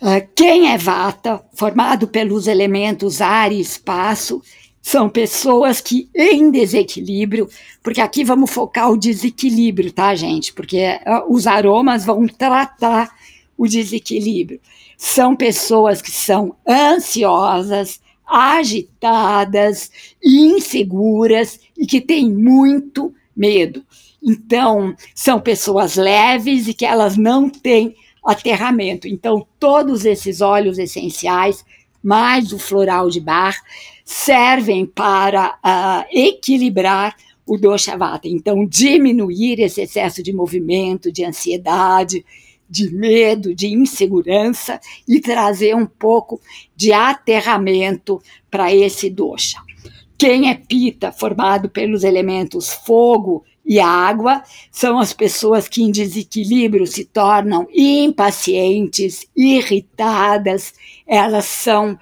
Uh, 0.00 0.26
quem 0.34 0.70
é 0.70 0.78
Vata, 0.78 1.44
formado 1.54 2.06
pelos 2.08 2.46
elementos 2.46 3.20
ar 3.20 3.52
e 3.52 3.60
espaço, 3.60 4.40
são 4.80 5.08
pessoas 5.08 5.80
que 5.80 6.08
em 6.14 6.50
desequilíbrio, 6.50 7.48
porque 7.82 8.00
aqui 8.00 8.24
vamos 8.24 8.50
focar 8.50 8.90
o 8.90 8.96
desequilíbrio, 8.96 9.92
tá, 9.92 10.14
gente? 10.14 10.52
Porque 10.52 10.98
os 11.28 11.46
aromas 11.46 12.04
vão 12.04 12.26
tratar 12.26 13.10
o 13.56 13.66
desequilíbrio 13.66 14.60
são 14.98 15.36
pessoas 15.36 16.02
que 16.02 16.10
são 16.10 16.56
ansiosas, 16.68 18.00
agitadas, 18.26 19.92
inseguras 20.22 21.60
e 21.78 21.86
que 21.86 22.00
têm 22.00 22.28
muito 22.28 23.14
medo. 23.34 23.84
Então, 24.22 24.94
são 25.14 25.40
pessoas 25.40 25.96
leves 25.96 26.68
e 26.68 26.74
que 26.74 26.84
elas 26.84 27.16
não 27.16 27.48
têm 27.48 27.94
aterramento. 28.24 29.06
Então, 29.06 29.46
todos 29.58 30.04
esses 30.04 30.40
óleos 30.40 30.78
essenciais, 30.78 31.64
mais 32.02 32.52
o 32.52 32.58
floral 32.58 33.08
de 33.08 33.20
bar, 33.20 33.56
servem 34.04 34.86
para 34.86 35.58
uh, 35.64 36.04
equilibrar 36.12 37.16
o 37.46 37.56
dosha 37.56 37.96
vata. 37.96 38.28
Então, 38.28 38.66
diminuir 38.66 39.60
esse 39.60 39.80
excesso 39.80 40.22
de 40.22 40.32
movimento, 40.32 41.10
de 41.10 41.24
ansiedade, 41.24 42.24
de 42.68 42.90
medo, 42.90 43.54
de 43.54 43.68
insegurança 43.68 44.78
e 45.08 45.20
trazer 45.20 45.74
um 45.74 45.86
pouco 45.86 46.40
de 46.76 46.92
aterramento 46.92 48.20
para 48.50 48.74
esse 48.74 49.08
dosha. 49.08 49.58
Quem 50.18 50.50
é 50.50 50.54
pita, 50.54 51.10
formado 51.10 51.70
pelos 51.70 52.04
elementos 52.04 52.68
fogo 52.68 53.44
e 53.68 53.78
água, 53.78 54.42
são 54.72 54.98
as 54.98 55.12
pessoas 55.12 55.68
que 55.68 55.82
em 55.82 55.90
desequilíbrio 55.90 56.86
se 56.86 57.04
tornam 57.04 57.68
impacientes, 57.70 59.26
irritadas, 59.36 60.72
elas 61.06 61.44
são, 61.44 61.98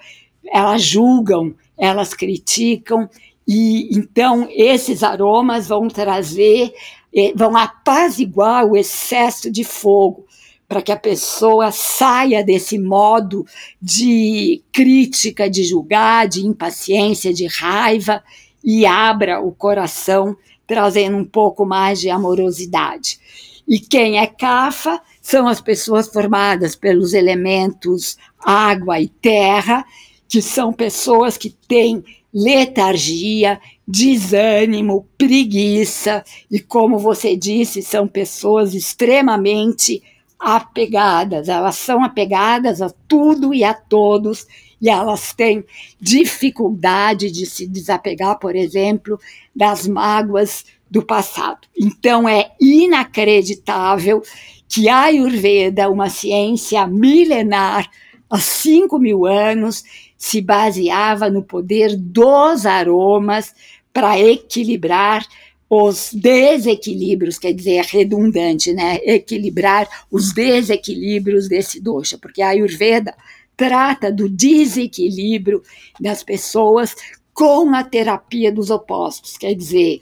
elas 0.49 0.81
julgam, 0.81 1.53
elas 1.77 2.13
criticam. 2.13 3.09
E 3.45 3.89
então 3.97 4.47
esses 4.49 5.03
aromas 5.03 5.67
vão 5.67 5.89
trazer, 5.89 6.73
eh, 7.13 7.33
vão 7.35 7.57
apaziguar 7.57 8.65
o 8.65 8.77
excesso 8.77 9.51
de 9.51 9.65
fogo 9.65 10.25
para 10.69 10.81
que 10.81 10.91
a 10.91 10.97
pessoa 10.97 11.69
saia 11.71 12.43
desse 12.45 12.79
modo 12.79 13.45
de 13.81 14.61
crítica, 14.71 15.49
de 15.49 15.65
julgar, 15.65 16.29
de 16.29 16.45
impaciência, 16.45 17.33
de 17.33 17.45
raiva 17.45 18.23
e 18.63 18.85
abra 18.85 19.41
o 19.41 19.51
coração, 19.51 20.35
trazendo 20.67 21.17
um 21.17 21.25
pouco 21.25 21.65
mais 21.65 21.99
de 21.99 22.09
amorosidade. 22.09 23.19
E 23.67 23.79
quem 23.79 24.19
é 24.19 24.27
CAFA 24.27 25.01
são 25.21 25.47
as 25.47 25.59
pessoas 25.59 26.07
formadas 26.07 26.75
pelos 26.75 27.13
elementos 27.13 28.17
água 28.39 28.99
e 28.99 29.07
terra, 29.07 29.83
que 30.27 30.41
são 30.41 30.71
pessoas 30.71 31.37
que 31.37 31.49
têm 31.49 32.03
letargia, 32.33 33.59
desânimo, 33.87 35.07
preguiça, 35.17 36.23
e 36.51 36.59
como 36.59 36.99
você 36.99 37.35
disse, 37.35 37.81
são 37.81 38.07
pessoas 38.07 38.73
extremamente 38.73 40.03
apegadas, 40.39 41.49
elas 41.49 41.75
são 41.75 42.03
apegadas 42.03 42.81
a 42.81 42.89
tudo 43.07 43.53
e 43.53 43.63
a 43.63 43.73
todos, 43.73 44.45
e 44.81 44.89
elas 44.89 45.33
têm 45.33 45.63
dificuldade 45.99 47.31
de 47.31 47.45
se 47.45 47.67
desapegar, 47.67 48.37
por 48.39 48.55
exemplo, 48.55 49.19
das 49.55 49.87
mágoas 49.87 50.65
do 50.89 51.03
passado. 51.03 51.67
Então 51.77 52.27
é 52.27 52.51
inacreditável 52.59 54.21
que 54.67 54.87
a 54.89 55.03
Ayurveda, 55.03 55.89
uma 55.89 56.09
ciência 56.09 56.85
milenar, 56.87 57.89
há 58.29 58.39
5 58.39 58.99
mil 58.99 59.25
anos, 59.25 59.83
se 60.17 60.41
baseava 60.41 61.29
no 61.29 61.43
poder 61.43 61.95
dos 61.95 62.65
aromas 62.65 63.53
para 63.93 64.19
equilibrar 64.19 65.25
os 65.69 66.11
desequilíbrios, 66.13 67.37
quer 67.37 67.53
dizer, 67.53 67.75
é 67.75 67.81
redundante, 67.81 68.71
né? 68.73 68.99
Equilibrar 69.03 69.87
os 70.09 70.33
desequilíbrios 70.33 71.49
desse 71.49 71.81
dosha, 71.81 72.17
porque 72.17 72.41
a 72.41 72.49
Ayurveda 72.49 73.13
trata 73.57 74.11
do 74.11 74.29
desequilíbrio 74.29 75.61
das 75.99 76.23
pessoas 76.23 76.95
com 77.33 77.75
a 77.75 77.83
terapia 77.83 78.51
dos 78.51 78.69
opostos, 78.69 79.37
quer 79.37 79.53
dizer, 79.53 80.01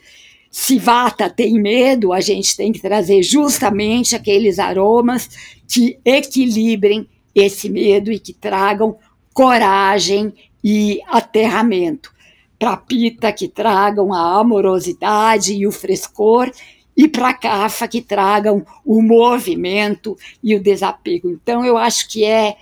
se 0.51 0.77
Vata 0.77 1.29
tem 1.29 1.59
medo, 1.59 2.13
a 2.13 2.21
gente 2.21 2.55
tem 2.55 2.71
que 2.71 2.79
trazer 2.79 3.23
justamente 3.23 4.15
aqueles 4.15 4.59
aromas 4.59 5.29
que 5.67 5.97
equilibrem 6.05 7.09
esse 7.33 7.69
medo 7.69 8.11
e 8.11 8.19
que 8.19 8.31
tragam 8.31 8.97
coragem 9.33 10.33
e 10.63 11.01
aterramento 11.07 12.15
para 12.57 12.77
Pita 12.77 13.31
que 13.31 13.47
tragam 13.47 14.13
a 14.13 14.39
amorosidade 14.39 15.53
e 15.53 15.67
o 15.67 15.71
frescor, 15.71 16.51
e 16.95 17.07
para 17.07 17.33
Cafa 17.33 17.87
que 17.87 18.01
tragam 18.01 18.65
o 18.85 19.01
movimento 19.01 20.17
e 20.41 20.55
o 20.55 20.61
desapego. 20.61 21.29
Então, 21.29 21.65
eu 21.65 21.77
acho 21.77 22.07
que 22.09 22.23
é, 22.23 22.55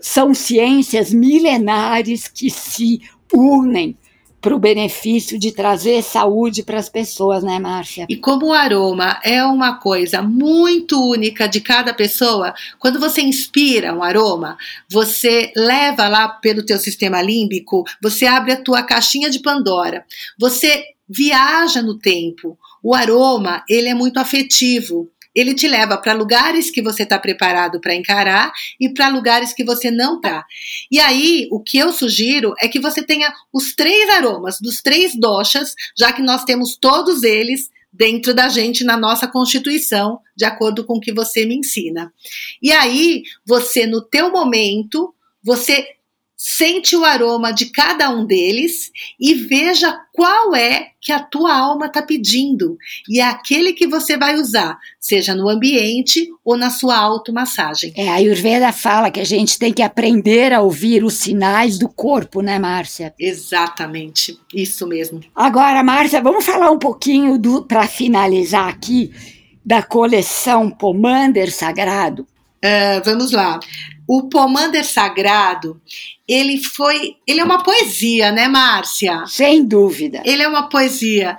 são 0.00 0.34
ciências 0.34 1.12
milenares 1.12 2.28
que 2.28 2.50
se 2.50 3.00
unem 3.32 3.96
para 4.40 4.54
o 4.54 4.58
benefício 4.58 5.38
de 5.38 5.52
trazer 5.52 6.02
saúde 6.02 6.62
para 6.62 6.78
as 6.78 6.88
pessoas, 6.88 7.42
né, 7.42 7.58
Márcia? 7.58 8.06
E 8.08 8.16
como 8.16 8.46
o 8.46 8.52
aroma 8.52 9.20
é 9.22 9.44
uma 9.44 9.74
coisa 9.74 10.22
muito 10.22 10.98
única 11.10 11.46
de 11.46 11.60
cada 11.60 11.92
pessoa, 11.92 12.54
quando 12.78 12.98
você 12.98 13.20
inspira 13.20 13.94
um 13.94 14.02
aroma, 14.02 14.56
você 14.90 15.52
leva 15.54 16.08
lá 16.08 16.28
pelo 16.28 16.64
teu 16.64 16.78
sistema 16.78 17.20
límbico, 17.20 17.84
você 18.02 18.24
abre 18.26 18.52
a 18.52 18.62
tua 18.62 18.82
caixinha 18.82 19.28
de 19.28 19.40
Pandora, 19.40 20.04
você 20.38 20.84
viaja 21.08 21.82
no 21.82 21.98
tempo. 21.98 22.58
O 22.82 22.94
aroma, 22.94 23.62
ele 23.68 23.88
é 23.88 23.94
muito 23.94 24.18
afetivo. 24.18 25.10
Ele 25.34 25.54
te 25.54 25.68
leva 25.68 25.96
para 25.96 26.12
lugares 26.12 26.70
que 26.70 26.82
você 26.82 27.04
está 27.04 27.18
preparado 27.18 27.80
para 27.80 27.94
encarar 27.94 28.52
e 28.80 28.88
para 28.92 29.08
lugares 29.08 29.52
que 29.52 29.64
você 29.64 29.90
não 29.90 30.16
está. 30.16 30.44
E 30.90 30.98
aí, 30.98 31.48
o 31.50 31.62
que 31.62 31.78
eu 31.78 31.92
sugiro 31.92 32.54
é 32.60 32.68
que 32.68 32.80
você 32.80 33.02
tenha 33.02 33.32
os 33.52 33.74
três 33.74 34.08
aromas 34.10 34.58
dos 34.60 34.82
três 34.82 35.14
doshas, 35.18 35.74
já 35.96 36.12
que 36.12 36.22
nós 36.22 36.44
temos 36.44 36.76
todos 36.76 37.22
eles 37.22 37.70
dentro 37.92 38.32
da 38.32 38.48
gente 38.48 38.84
na 38.84 38.96
nossa 38.96 39.26
constituição, 39.26 40.20
de 40.36 40.44
acordo 40.44 40.84
com 40.84 40.96
o 40.96 41.00
que 41.00 41.12
você 41.12 41.44
me 41.44 41.56
ensina. 41.56 42.12
E 42.62 42.70
aí, 42.72 43.22
você 43.44 43.86
no 43.86 44.00
teu 44.00 44.30
momento, 44.30 45.14
você 45.42 45.86
Sente 46.42 46.96
o 46.96 47.04
aroma 47.04 47.52
de 47.52 47.66
cada 47.66 48.08
um 48.08 48.24
deles 48.24 48.90
e 49.20 49.34
veja 49.34 49.94
qual 50.10 50.56
é 50.56 50.92
que 50.98 51.12
a 51.12 51.20
tua 51.22 51.54
alma 51.54 51.84
está 51.84 52.00
pedindo. 52.00 52.78
E 53.06 53.20
é 53.20 53.24
aquele 53.24 53.74
que 53.74 53.86
você 53.86 54.16
vai 54.16 54.36
usar, 54.36 54.78
seja 54.98 55.34
no 55.34 55.50
ambiente 55.50 56.30
ou 56.42 56.56
na 56.56 56.70
sua 56.70 56.96
automassagem. 56.96 57.92
É, 57.94 58.08
a 58.08 58.14
Ayurveda 58.14 58.72
fala 58.72 59.10
que 59.10 59.20
a 59.20 59.24
gente 59.24 59.58
tem 59.58 59.70
que 59.70 59.82
aprender 59.82 60.50
a 60.54 60.62
ouvir 60.62 61.04
os 61.04 61.12
sinais 61.12 61.78
do 61.78 61.90
corpo, 61.90 62.40
né, 62.40 62.58
Márcia? 62.58 63.12
Exatamente, 63.18 64.40
isso 64.54 64.86
mesmo. 64.86 65.20
Agora, 65.36 65.82
Márcia, 65.82 66.22
vamos 66.22 66.46
falar 66.46 66.70
um 66.70 66.78
pouquinho 66.78 67.38
para 67.68 67.86
finalizar 67.86 68.66
aqui 68.66 69.12
da 69.62 69.82
coleção 69.82 70.70
Pomander 70.70 71.52
Sagrado. 71.52 72.26
Uh, 72.64 73.02
vamos 73.04 73.30
lá. 73.32 73.60
O 74.12 74.28
Pomander 74.28 74.84
Sagrado, 74.84 75.80
ele 76.26 76.58
foi, 76.58 77.14
ele 77.24 77.38
é 77.38 77.44
uma 77.44 77.62
poesia, 77.62 78.32
né, 78.32 78.48
Márcia? 78.48 79.24
Sem 79.28 79.64
dúvida. 79.64 80.20
Ele 80.24 80.42
é 80.42 80.48
uma 80.48 80.68
poesia. 80.68 81.36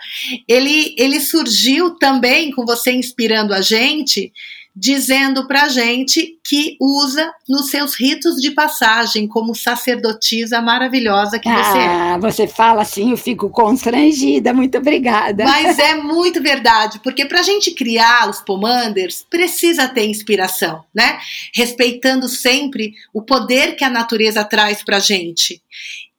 Ele, 0.47 0.95
ele 0.97 1.19
surgiu 1.19 1.95
também 1.95 2.49
com 2.49 2.65
você 2.65 2.93
inspirando 2.93 3.53
a 3.53 3.59
gente 3.59 4.31
dizendo 4.75 5.47
para 5.47 5.67
gente 5.67 6.39
que 6.43 6.77
usa 6.79 7.31
nos 7.47 7.69
seus 7.69 7.95
ritos 7.95 8.41
de 8.41 8.51
passagem 8.51 9.27
como 9.27 9.53
sacerdotisa 9.53 10.61
maravilhosa 10.61 11.39
que 11.39 11.49
você 11.49 11.77
é. 11.77 11.87
Ah, 11.87 12.17
você 12.17 12.47
fala 12.47 12.81
assim, 12.81 13.11
eu 13.11 13.17
fico 13.17 13.49
constrangida. 13.49 14.53
Muito 14.53 14.77
obrigada. 14.77 15.43
Mas 15.43 15.77
é 15.77 15.95
muito 15.95 16.41
verdade, 16.41 16.99
porque 17.03 17.25
para 17.25 17.41
a 17.41 17.43
gente 17.43 17.71
criar 17.71 18.29
os 18.29 18.41
pomanders 18.41 19.25
precisa 19.29 19.87
ter 19.87 20.05
inspiração, 20.05 20.83
né? 20.95 21.19
Respeitando 21.53 22.29
sempre 22.29 22.93
o 23.13 23.21
poder 23.21 23.75
que 23.75 23.83
a 23.83 23.89
natureza 23.89 24.43
traz 24.43 24.83
para 24.83 24.99
gente. 24.99 25.61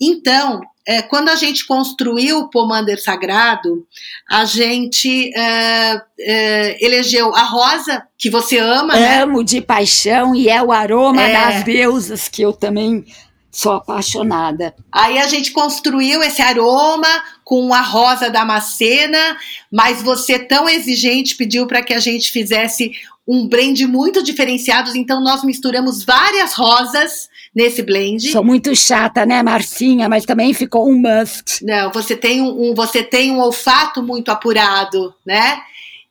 Então, 0.02 0.60
é, 0.84 1.00
quando 1.00 1.28
a 1.28 1.36
gente 1.36 1.64
construiu 1.64 2.40
o 2.40 2.50
Pomander 2.50 3.00
Sagrado, 3.00 3.86
a 4.28 4.44
gente 4.44 5.30
é, 5.36 6.02
é, 6.18 6.84
elegeu 6.84 7.32
a 7.36 7.44
rosa, 7.44 8.02
que 8.18 8.28
você 8.28 8.58
ama, 8.58 8.94
né? 8.94 9.22
Amo 9.22 9.38
né? 9.38 9.44
de 9.44 9.60
paixão 9.60 10.34
e 10.34 10.48
é 10.48 10.60
o 10.60 10.72
aroma 10.72 11.22
é. 11.22 11.32
das 11.32 11.62
deusas 11.62 12.28
que 12.28 12.42
eu 12.42 12.52
também 12.52 13.04
sou 13.48 13.72
apaixonada. 13.72 14.74
Aí 14.90 15.18
a 15.18 15.28
gente 15.28 15.52
construiu 15.52 16.20
esse 16.22 16.42
aroma 16.42 17.22
com 17.44 17.72
a 17.72 17.82
rosa 17.82 18.28
da 18.28 18.44
macena, 18.44 19.36
mas 19.70 20.02
você 20.02 20.38
tão 20.38 20.68
exigente 20.68 21.36
pediu 21.36 21.66
para 21.66 21.82
que 21.82 21.94
a 21.94 22.00
gente 22.00 22.32
fizesse 22.32 22.90
um 23.28 23.46
blend 23.46 23.86
muito 23.86 24.20
diferenciado, 24.20 24.96
então 24.96 25.22
nós 25.22 25.44
misturamos 25.44 26.02
várias 26.02 26.54
rosas 26.54 27.28
nesse 27.54 27.82
blend. 27.82 28.30
Sou 28.30 28.44
muito 28.44 28.74
chata, 28.74 29.26
né, 29.26 29.42
Marcinha? 29.42 30.08
Mas 30.08 30.24
também 30.24 30.54
ficou 30.54 30.88
um 30.88 30.96
must. 30.96 31.64
Não, 31.64 31.92
você 31.92 32.16
tem 32.16 32.40
um, 32.40 32.70
um 32.70 32.74
você 32.74 33.02
tem 33.02 33.30
um 33.30 33.40
olfato 33.40 34.02
muito 34.02 34.30
apurado, 34.30 35.14
né? 35.24 35.60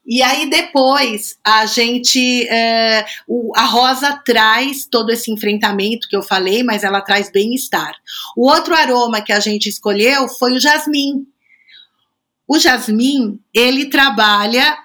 E 0.06 0.21
aí 0.21 0.49
depois 0.49 1.38
a 1.43 1.65
gente, 1.65 2.47
é, 2.47 3.06
o, 3.27 3.51
a 3.56 3.65
Rosa 3.65 4.19
traz 4.25 4.86
todo 4.86 5.12
esse 5.12 5.32
enfrentamento 5.32 6.08
que 6.10 6.15
eu 6.15 6.23
falei, 6.23 6.63
mas 6.63 6.84
ela 6.84 7.01
traz 7.01 7.32
bem-estar. 7.32 7.93
O 8.36 8.49
outro 8.49 8.73
aroma 8.73 9.21
que 9.21 9.32
a 9.32 9.39
gente 9.39 9.69
escolheu 9.69 10.27
foi 10.27 10.54
o 10.54 10.60
jasmim. 10.60 11.25
O 12.47 12.58
jasmim, 12.58 13.39
ele 13.54 13.86
trabalha 13.86 14.77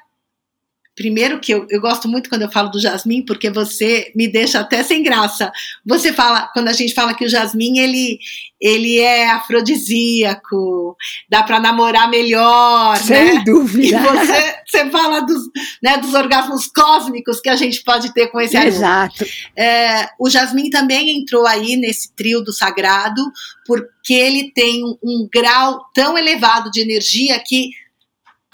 Primeiro 0.96 1.38
que 1.38 1.52
eu, 1.52 1.66
eu 1.68 1.78
gosto 1.78 2.08
muito 2.08 2.30
quando 2.30 2.42
eu 2.42 2.50
falo 2.50 2.70
do 2.70 2.80
jasmim, 2.80 3.20
porque 3.22 3.50
você 3.50 4.10
me 4.16 4.26
deixa 4.26 4.60
até 4.60 4.82
sem 4.82 5.02
graça. 5.02 5.52
Você 5.84 6.10
fala, 6.10 6.48
quando 6.54 6.68
a 6.68 6.72
gente 6.72 6.94
fala 6.94 7.12
que 7.12 7.24
o 7.24 7.28
jasmim, 7.28 7.78
ele, 7.78 8.18
ele 8.58 8.98
é 8.98 9.30
afrodisíaco, 9.30 10.96
dá 11.28 11.42
para 11.42 11.60
namorar 11.60 12.08
melhor, 12.08 12.96
Sem 12.96 13.34
né? 13.34 13.42
dúvida. 13.44 13.98
E 13.98 14.00
você, 14.00 14.54
você 14.66 14.90
fala 14.90 15.20
dos, 15.20 15.42
né, 15.82 15.98
dos 15.98 16.14
orgasmos 16.14 16.66
cósmicos 16.68 17.42
que 17.42 17.50
a 17.50 17.56
gente 17.56 17.82
pode 17.84 18.14
ter 18.14 18.28
com 18.28 18.40
esse 18.40 18.56
Exato. 18.56 19.26
É, 19.54 20.08
o 20.18 20.30
jasmim 20.30 20.70
também 20.70 21.18
entrou 21.20 21.46
aí 21.46 21.76
nesse 21.76 22.10
trio 22.14 22.40
do 22.40 22.54
sagrado, 22.54 23.20
porque 23.66 24.14
ele 24.14 24.50
tem 24.54 24.82
um, 24.82 24.96
um 25.02 25.28
grau 25.30 25.84
tão 25.94 26.16
elevado 26.16 26.70
de 26.70 26.80
energia 26.80 27.38
que 27.44 27.70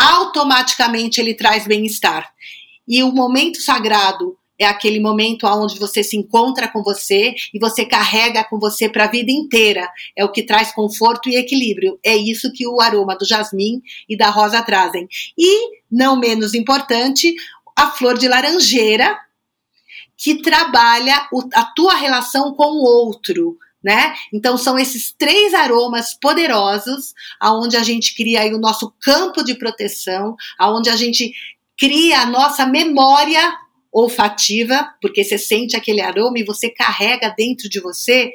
automaticamente 0.03 1.21
ele 1.21 1.35
traz 1.35 1.67
bem-estar. 1.67 2.33
E 2.89 3.03
o 3.05 3.13
momento 3.13 3.63
sagrado 3.63 4.37
é 4.59 4.67
aquele 4.67 5.01
momento 5.01 5.47
onde 5.47 5.79
você 5.79 6.03
se 6.03 6.17
encontra 6.17 6.69
com 6.69 6.83
você 6.83 7.35
e 7.55 7.59
você 7.59 7.85
carrega 7.85 8.45
com 8.45 8.59
você 8.59 8.89
para 8.89 9.05
a 9.05 9.11
vida 9.11 9.31
inteira. 9.31 9.89
É 10.17 10.25
o 10.25 10.31
que 10.31 10.43
traz 10.43 10.73
conforto 10.73 11.29
e 11.29 11.37
equilíbrio. 11.37 11.99
É 12.05 12.17
isso 12.17 12.53
que 12.53 12.67
o 12.67 12.81
aroma 12.81 13.17
do 13.17 13.25
jasmim 13.25 13.81
e 14.09 14.17
da 14.17 14.31
rosa 14.31 14.63
trazem. 14.63 15.09
E, 15.39 15.81
não 15.91 16.19
menos 16.19 16.55
importante, 16.55 17.35
a 17.77 17.91
flor 17.91 18.19
de 18.19 18.29
laranjeira, 18.29 19.17
que 20.17 20.43
trabalha 20.43 21.29
a 21.55 21.65
tua 21.75 21.95
relação 21.95 22.55
com 22.55 22.65
o 22.65 22.85
outro, 22.85 23.57
né? 23.83 24.15
Então 24.33 24.57
são 24.57 24.79
esses 24.79 25.13
três 25.13 25.55
aromas 25.55 26.15
poderosos 26.15 27.15
aonde 27.41 27.77
a 27.77 27.83
gente 27.83 28.15
cria 28.15 28.43
aí 28.43 28.55
o 28.55 28.61
nosso 28.61 28.93
campo 29.01 29.43
de 29.43 29.55
proteção, 29.55 30.37
aonde 30.59 30.89
a 30.89 30.97
gente 30.97 31.33
cria 31.79 32.21
a 32.21 32.27
nossa 32.27 32.65
memória 32.67 33.59
olfativa, 33.93 34.89
porque 35.03 35.23
você 35.23 35.37
sente 35.37 35.77
aquele 35.77 36.01
aroma 36.01 36.39
e 36.39 36.45
você 36.45 36.71
carrega 36.71 37.35
dentro 37.37 37.69
de 37.69 37.79
você, 37.79 38.33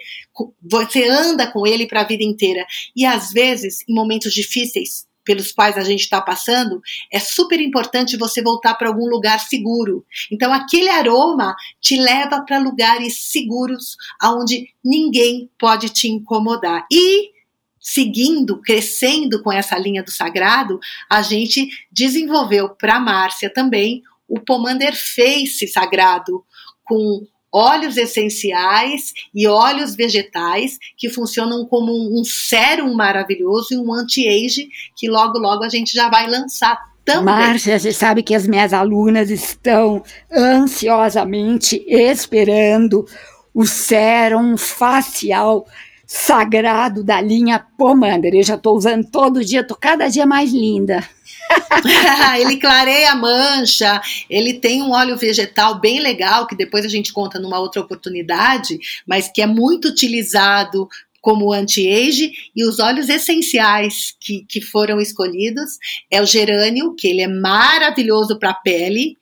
você 0.62 1.08
anda 1.08 1.52
com 1.52 1.66
ele 1.66 1.88
para 1.88 2.02
a 2.02 2.08
vida 2.08 2.24
inteira. 2.24 2.64
E 2.96 3.06
às 3.06 3.32
vezes, 3.32 3.80
em 3.90 3.94
momentos 3.94 4.34
difíceis, 4.34 5.08
pelos 5.28 5.52
quais 5.52 5.78
a 5.78 5.84
gente 5.84 6.00
está 6.00 6.22
passando, 6.22 6.82
é 7.12 7.20
super 7.20 7.60
importante 7.60 8.16
você 8.16 8.42
voltar 8.42 8.76
para 8.76 8.88
algum 8.88 9.10
lugar 9.10 9.42
seguro. 9.42 10.06
Então, 10.32 10.54
aquele 10.54 10.88
aroma 10.88 11.54
te 11.82 11.98
leva 11.98 12.42
para 12.46 12.60
lugares 12.60 13.30
seguros, 13.30 13.98
aonde 14.22 14.70
ninguém 14.84 15.52
pode 15.60 15.90
te 15.90 16.08
incomodar. 16.08 16.88
E 16.90 17.32
seguindo, 17.78 18.62
crescendo 18.62 19.44
com 19.44 19.52
essa 19.52 19.78
linha 19.78 20.02
do 20.02 20.12
sagrado, 20.12 20.80
a 21.10 21.22
gente 21.22 21.68
desenvolveu 21.92 22.70
para 22.70 22.98
Márcia 22.98 23.52
também 23.54 24.02
o 24.30 24.40
Pomander 24.40 24.96
Face 24.96 25.68
sagrado, 25.68 26.44
com 26.86 27.28
óleos 27.58 27.98
essenciais 27.98 29.14
e 29.34 29.48
óleos 29.48 29.96
vegetais 29.96 30.78
que 30.96 31.10
funcionam 31.10 31.66
como 31.66 31.92
um, 31.92 32.24
sérum 32.24 32.94
maravilhoso 32.94 33.74
e 33.74 33.78
um 33.78 33.92
anti-age 33.92 34.70
que 34.96 35.10
logo 35.10 35.40
logo 35.40 35.64
a 35.64 35.70
gente 35.70 35.94
já 35.94 36.10
vai 36.10 36.30
lançar 36.30 36.78
também. 37.04 37.24
Márcia, 37.24 37.80
você 37.80 37.92
sabe 37.92 38.22
que 38.22 38.36
as 38.36 38.46
minhas 38.46 38.74
alunas 38.74 39.32
estão 39.32 40.04
ansiosamente 40.32 41.84
esperando 41.88 43.06
o 43.54 43.66
sérum 43.66 44.56
facial 44.58 45.66
sagrado 46.08 47.04
da 47.04 47.20
linha 47.20 47.60
Pomander. 47.78 48.34
Eu 48.34 48.44
já 48.44 48.56
estou 48.56 48.78
usando 48.78 49.06
todo 49.12 49.44
dia, 49.44 49.60
estou 49.60 49.76
cada 49.76 50.08
dia 50.08 50.26
mais 50.26 50.54
linda. 50.54 51.08
ele 52.40 52.58
clareia 52.58 53.12
a 53.12 53.16
mancha, 53.16 54.02
ele 54.30 54.54
tem 54.54 54.82
um 54.82 54.92
óleo 54.92 55.18
vegetal 55.18 55.80
bem 55.80 56.00
legal, 56.00 56.48
que 56.48 56.56
depois 56.56 56.86
a 56.86 56.90
gente 56.90 57.12
conta 57.12 57.40
numa 57.40 57.60
outra 57.60 57.82
oportunidade, 57.82 58.80
mas 59.06 59.30
que 59.30 59.42
é 59.42 59.46
muito 59.46 59.90
utilizado 59.90 60.88
como 61.22 61.52
anti-age, 61.52 62.32
e 62.56 62.66
os 62.66 62.80
óleos 62.80 63.10
essenciais 63.10 64.16
que, 64.22 64.46
que 64.48 64.62
foram 64.62 65.02
escolhidos 65.02 65.78
é 66.10 66.22
o 66.22 66.26
gerânio, 66.26 66.96
que 66.96 67.08
ele 67.08 67.22
é 67.22 67.28
maravilhoso 67.28 68.40
para 68.40 68.52
a 68.52 68.54
pele, 68.54 69.18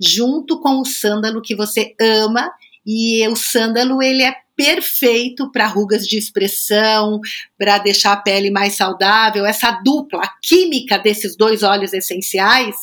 junto 0.00 0.58
com 0.60 0.80
o 0.80 0.86
sândalo 0.86 1.42
que 1.42 1.54
você 1.54 1.94
ama, 2.00 2.50
e 2.86 3.26
o 3.28 3.36
sândalo 3.36 4.02
ele 4.02 4.22
é 4.22 4.34
perfeito 4.60 5.50
para 5.50 5.66
rugas 5.66 6.06
de 6.06 6.18
expressão, 6.18 7.18
para 7.58 7.78
deixar 7.78 8.12
a 8.12 8.16
pele 8.16 8.50
mais 8.50 8.74
saudável. 8.74 9.46
Essa 9.46 9.70
dupla, 9.82 10.20
a 10.22 10.32
química 10.42 10.98
desses 10.98 11.34
dois 11.34 11.62
óleos 11.62 11.94
essenciais, 11.94 12.76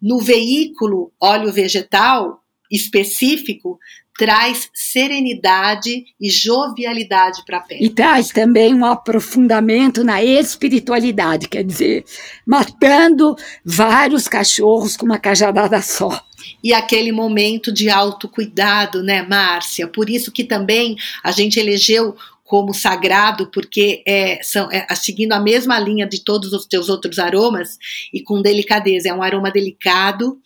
no 0.00 0.20
veículo 0.20 1.12
óleo 1.20 1.52
vegetal 1.52 2.40
específico, 2.70 3.80
traz 4.16 4.68
serenidade 4.72 6.04
e 6.20 6.30
jovialidade 6.30 7.44
para 7.44 7.58
a 7.58 7.60
pele. 7.60 7.84
E 7.84 7.90
traz 7.90 8.28
também 8.28 8.72
um 8.72 8.84
aprofundamento 8.84 10.04
na 10.04 10.22
espiritualidade, 10.22 11.48
quer 11.48 11.64
dizer, 11.64 12.04
matando 12.46 13.34
vários 13.64 14.28
cachorros 14.28 14.96
com 14.96 15.06
uma 15.06 15.18
cajadada 15.18 15.82
só 15.82 16.27
e 16.62 16.72
aquele 16.72 17.12
momento 17.12 17.72
de 17.72 17.90
autocuidado, 17.90 19.02
né, 19.02 19.22
Márcia? 19.22 19.86
Por 19.86 20.08
isso 20.08 20.32
que 20.32 20.44
também 20.44 20.96
a 21.22 21.30
gente 21.30 21.58
elegeu 21.58 22.16
como 22.48 22.72
sagrado, 22.72 23.50
porque 23.50 24.02
é, 24.06 24.42
são, 24.42 24.70
é, 24.72 24.86
seguindo 24.94 25.32
a 25.32 25.40
mesma 25.40 25.78
linha 25.78 26.06
de 26.06 26.24
todos 26.24 26.52
os 26.54 26.64
teus 26.64 26.88
outros 26.88 27.18
aromas 27.18 27.76
e 28.12 28.22
com 28.22 28.40
delicadeza. 28.40 29.10
É 29.10 29.14
um 29.14 29.22
aroma 29.22 29.50
delicado, 29.50 30.40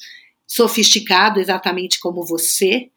sofisticado, 0.46 1.38
exatamente 1.38 2.00
como 2.00 2.26
você, 2.26 2.88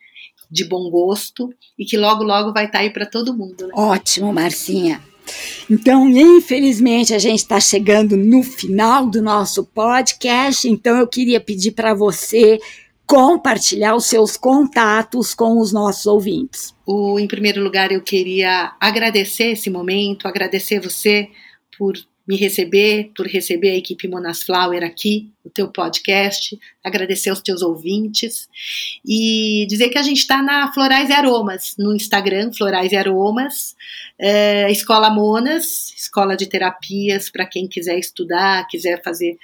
de 0.50 0.66
bom 0.66 0.90
gosto 0.90 1.54
e 1.78 1.86
que 1.86 1.98
logo, 1.98 2.24
logo 2.24 2.52
vai 2.52 2.66
estar 2.66 2.80
tá 2.80 2.84
aí 2.84 2.90
para 2.90 3.06
todo 3.06 3.38
mundo. 3.38 3.68
Né? 3.68 3.74
Ótimo, 3.76 4.34
Marcinha. 4.34 5.02
Então, 5.70 6.08
infelizmente, 6.10 7.14
a 7.14 7.20
gente 7.20 7.40
está 7.40 7.60
chegando 7.60 8.16
no 8.16 8.44
final 8.44 9.08
do 9.08 9.22
nosso 9.22 9.64
podcast, 9.64 10.68
então 10.68 10.98
eu 10.98 11.08
queria 11.08 11.40
pedir 11.40 11.72
para 11.72 11.94
você 11.94 12.60
compartilhar 13.06 13.96
os 13.96 14.06
seus 14.06 14.36
contatos 14.36 15.34
com 15.34 15.60
os 15.60 15.72
nossos 15.72 16.06
ouvintes. 16.06 16.76
O, 16.86 17.20
em 17.20 17.28
primeiro 17.28 17.64
lugar, 17.64 17.92
eu 17.92 18.02
queria 18.02 18.74
agradecer 18.80 19.52
esse 19.52 19.70
momento, 19.70 20.28
agradecer 20.28 20.80
você 20.80 21.30
por 21.78 21.96
me 22.28 22.36
receber, 22.36 23.12
por 23.16 23.28
receber 23.28 23.72
a 23.72 23.78
equipe 23.78 24.08
Monas 24.08 24.44
Flower 24.44 24.84
aqui, 24.84 25.30
o 25.44 25.50
teu 25.50 25.68
podcast, 25.68 26.58
agradecer 26.84 27.30
aos 27.30 27.42
teus 27.42 27.62
ouvintes 27.62 28.50
e 29.06 29.66
dizer 29.70 29.90
que 29.90 29.98
a 29.98 30.02
gente 30.02 30.18
está 30.18 30.42
na 30.42 30.72
Florais 30.74 31.10
e 31.10 31.14
Aromas, 31.14 31.76
no 31.78 31.96
Instagram, 31.96 32.52
Florais 32.52 32.92
e 32.92 32.96
Aromas, 32.96 33.76
é, 34.18 34.72
Escola 34.72 35.10
Monas, 35.10 35.94
escola 35.96 36.36
de 36.36 36.48
terapias 36.48 37.30
para 37.30 37.46
quem 37.46 37.68
quiser 37.68 38.00
estudar, 38.00 38.66
quiser 38.68 39.04
fazer 39.04 39.38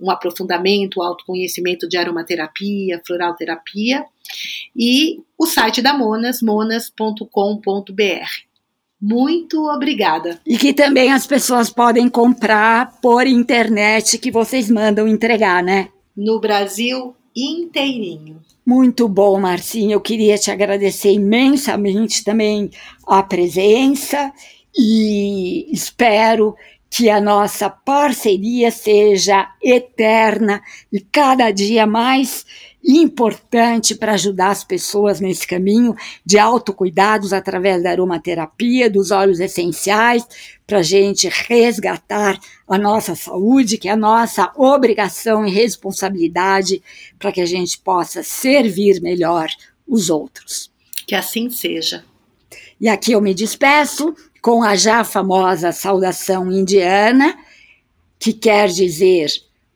um 0.00 0.10
aprofundamento, 0.10 1.02
autoconhecimento 1.02 1.88
de 1.88 1.96
aromaterapia, 1.96 3.02
floral 3.04 3.34
terapia, 3.34 4.04
e 4.76 5.20
o 5.36 5.46
site 5.46 5.82
da 5.82 5.92
Monas, 5.92 6.40
monas.com.br. 6.40 8.47
Muito 9.00 9.64
obrigada. 9.68 10.40
E 10.44 10.58
que 10.58 10.72
também 10.72 11.12
as 11.12 11.26
pessoas 11.26 11.70
podem 11.70 12.08
comprar 12.08 12.98
por 13.00 13.26
internet 13.26 14.18
que 14.18 14.30
vocês 14.30 14.68
mandam 14.68 15.06
entregar, 15.06 15.62
né? 15.62 15.88
No 16.16 16.40
Brasil 16.40 17.14
inteirinho. 17.34 18.40
Muito 18.66 19.08
bom, 19.08 19.40
Marcinha. 19.40 19.94
Eu 19.94 20.00
queria 20.00 20.36
te 20.36 20.50
agradecer 20.50 21.12
imensamente 21.12 22.24
também 22.24 22.70
a 23.06 23.22
presença 23.22 24.32
e 24.76 25.66
espero 25.72 26.54
que 26.90 27.10
a 27.10 27.20
nossa 27.20 27.68
parceria 27.68 28.70
seja 28.70 29.50
eterna 29.62 30.62
e 30.92 31.00
cada 31.00 31.50
dia 31.50 31.86
mais 31.86 32.46
importante 32.82 33.94
para 33.94 34.14
ajudar 34.14 34.50
as 34.50 34.64
pessoas 34.64 35.20
nesse 35.20 35.46
caminho 35.46 35.94
de 36.24 36.38
autocuidados 36.38 37.32
através 37.32 37.82
da 37.82 37.90
aromaterapia, 37.90 38.88
dos 38.88 39.10
óleos 39.10 39.40
essenciais, 39.40 40.26
para 40.66 40.78
a 40.78 40.82
gente 40.82 41.28
resgatar 41.28 42.38
a 42.66 42.78
nossa 42.78 43.14
saúde, 43.14 43.78
que 43.78 43.88
é 43.88 43.92
a 43.92 43.96
nossa 43.96 44.52
obrigação 44.56 45.46
e 45.46 45.50
responsabilidade 45.50 46.82
para 47.18 47.32
que 47.32 47.40
a 47.40 47.46
gente 47.46 47.78
possa 47.78 48.22
servir 48.22 49.00
melhor 49.02 49.48
os 49.86 50.08
outros. 50.08 50.70
Que 51.06 51.14
assim 51.14 51.50
seja. 51.50 52.04
E 52.80 52.88
aqui 52.88 53.12
eu 53.12 53.20
me 53.20 53.34
despeço 53.34 54.14
com 54.48 54.62
a 54.62 54.74
já 54.76 55.04
famosa 55.04 55.72
saudação 55.72 56.50
indiana, 56.50 57.38
que 58.18 58.32
quer 58.32 58.70
dizer 58.70 59.30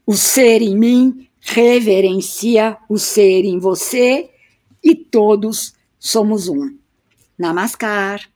o 0.07 0.15
ser 0.15 0.63
em 0.63 0.75
mim 0.75 1.29
reverencia 1.43 2.79
o 2.89 2.97
ser 2.97 3.45
em 3.45 3.59
você 3.59 4.31
e 4.83 4.95
todos 4.95 5.75
somos 5.99 6.49
um. 6.49 6.75
Namaskar. 7.39 8.32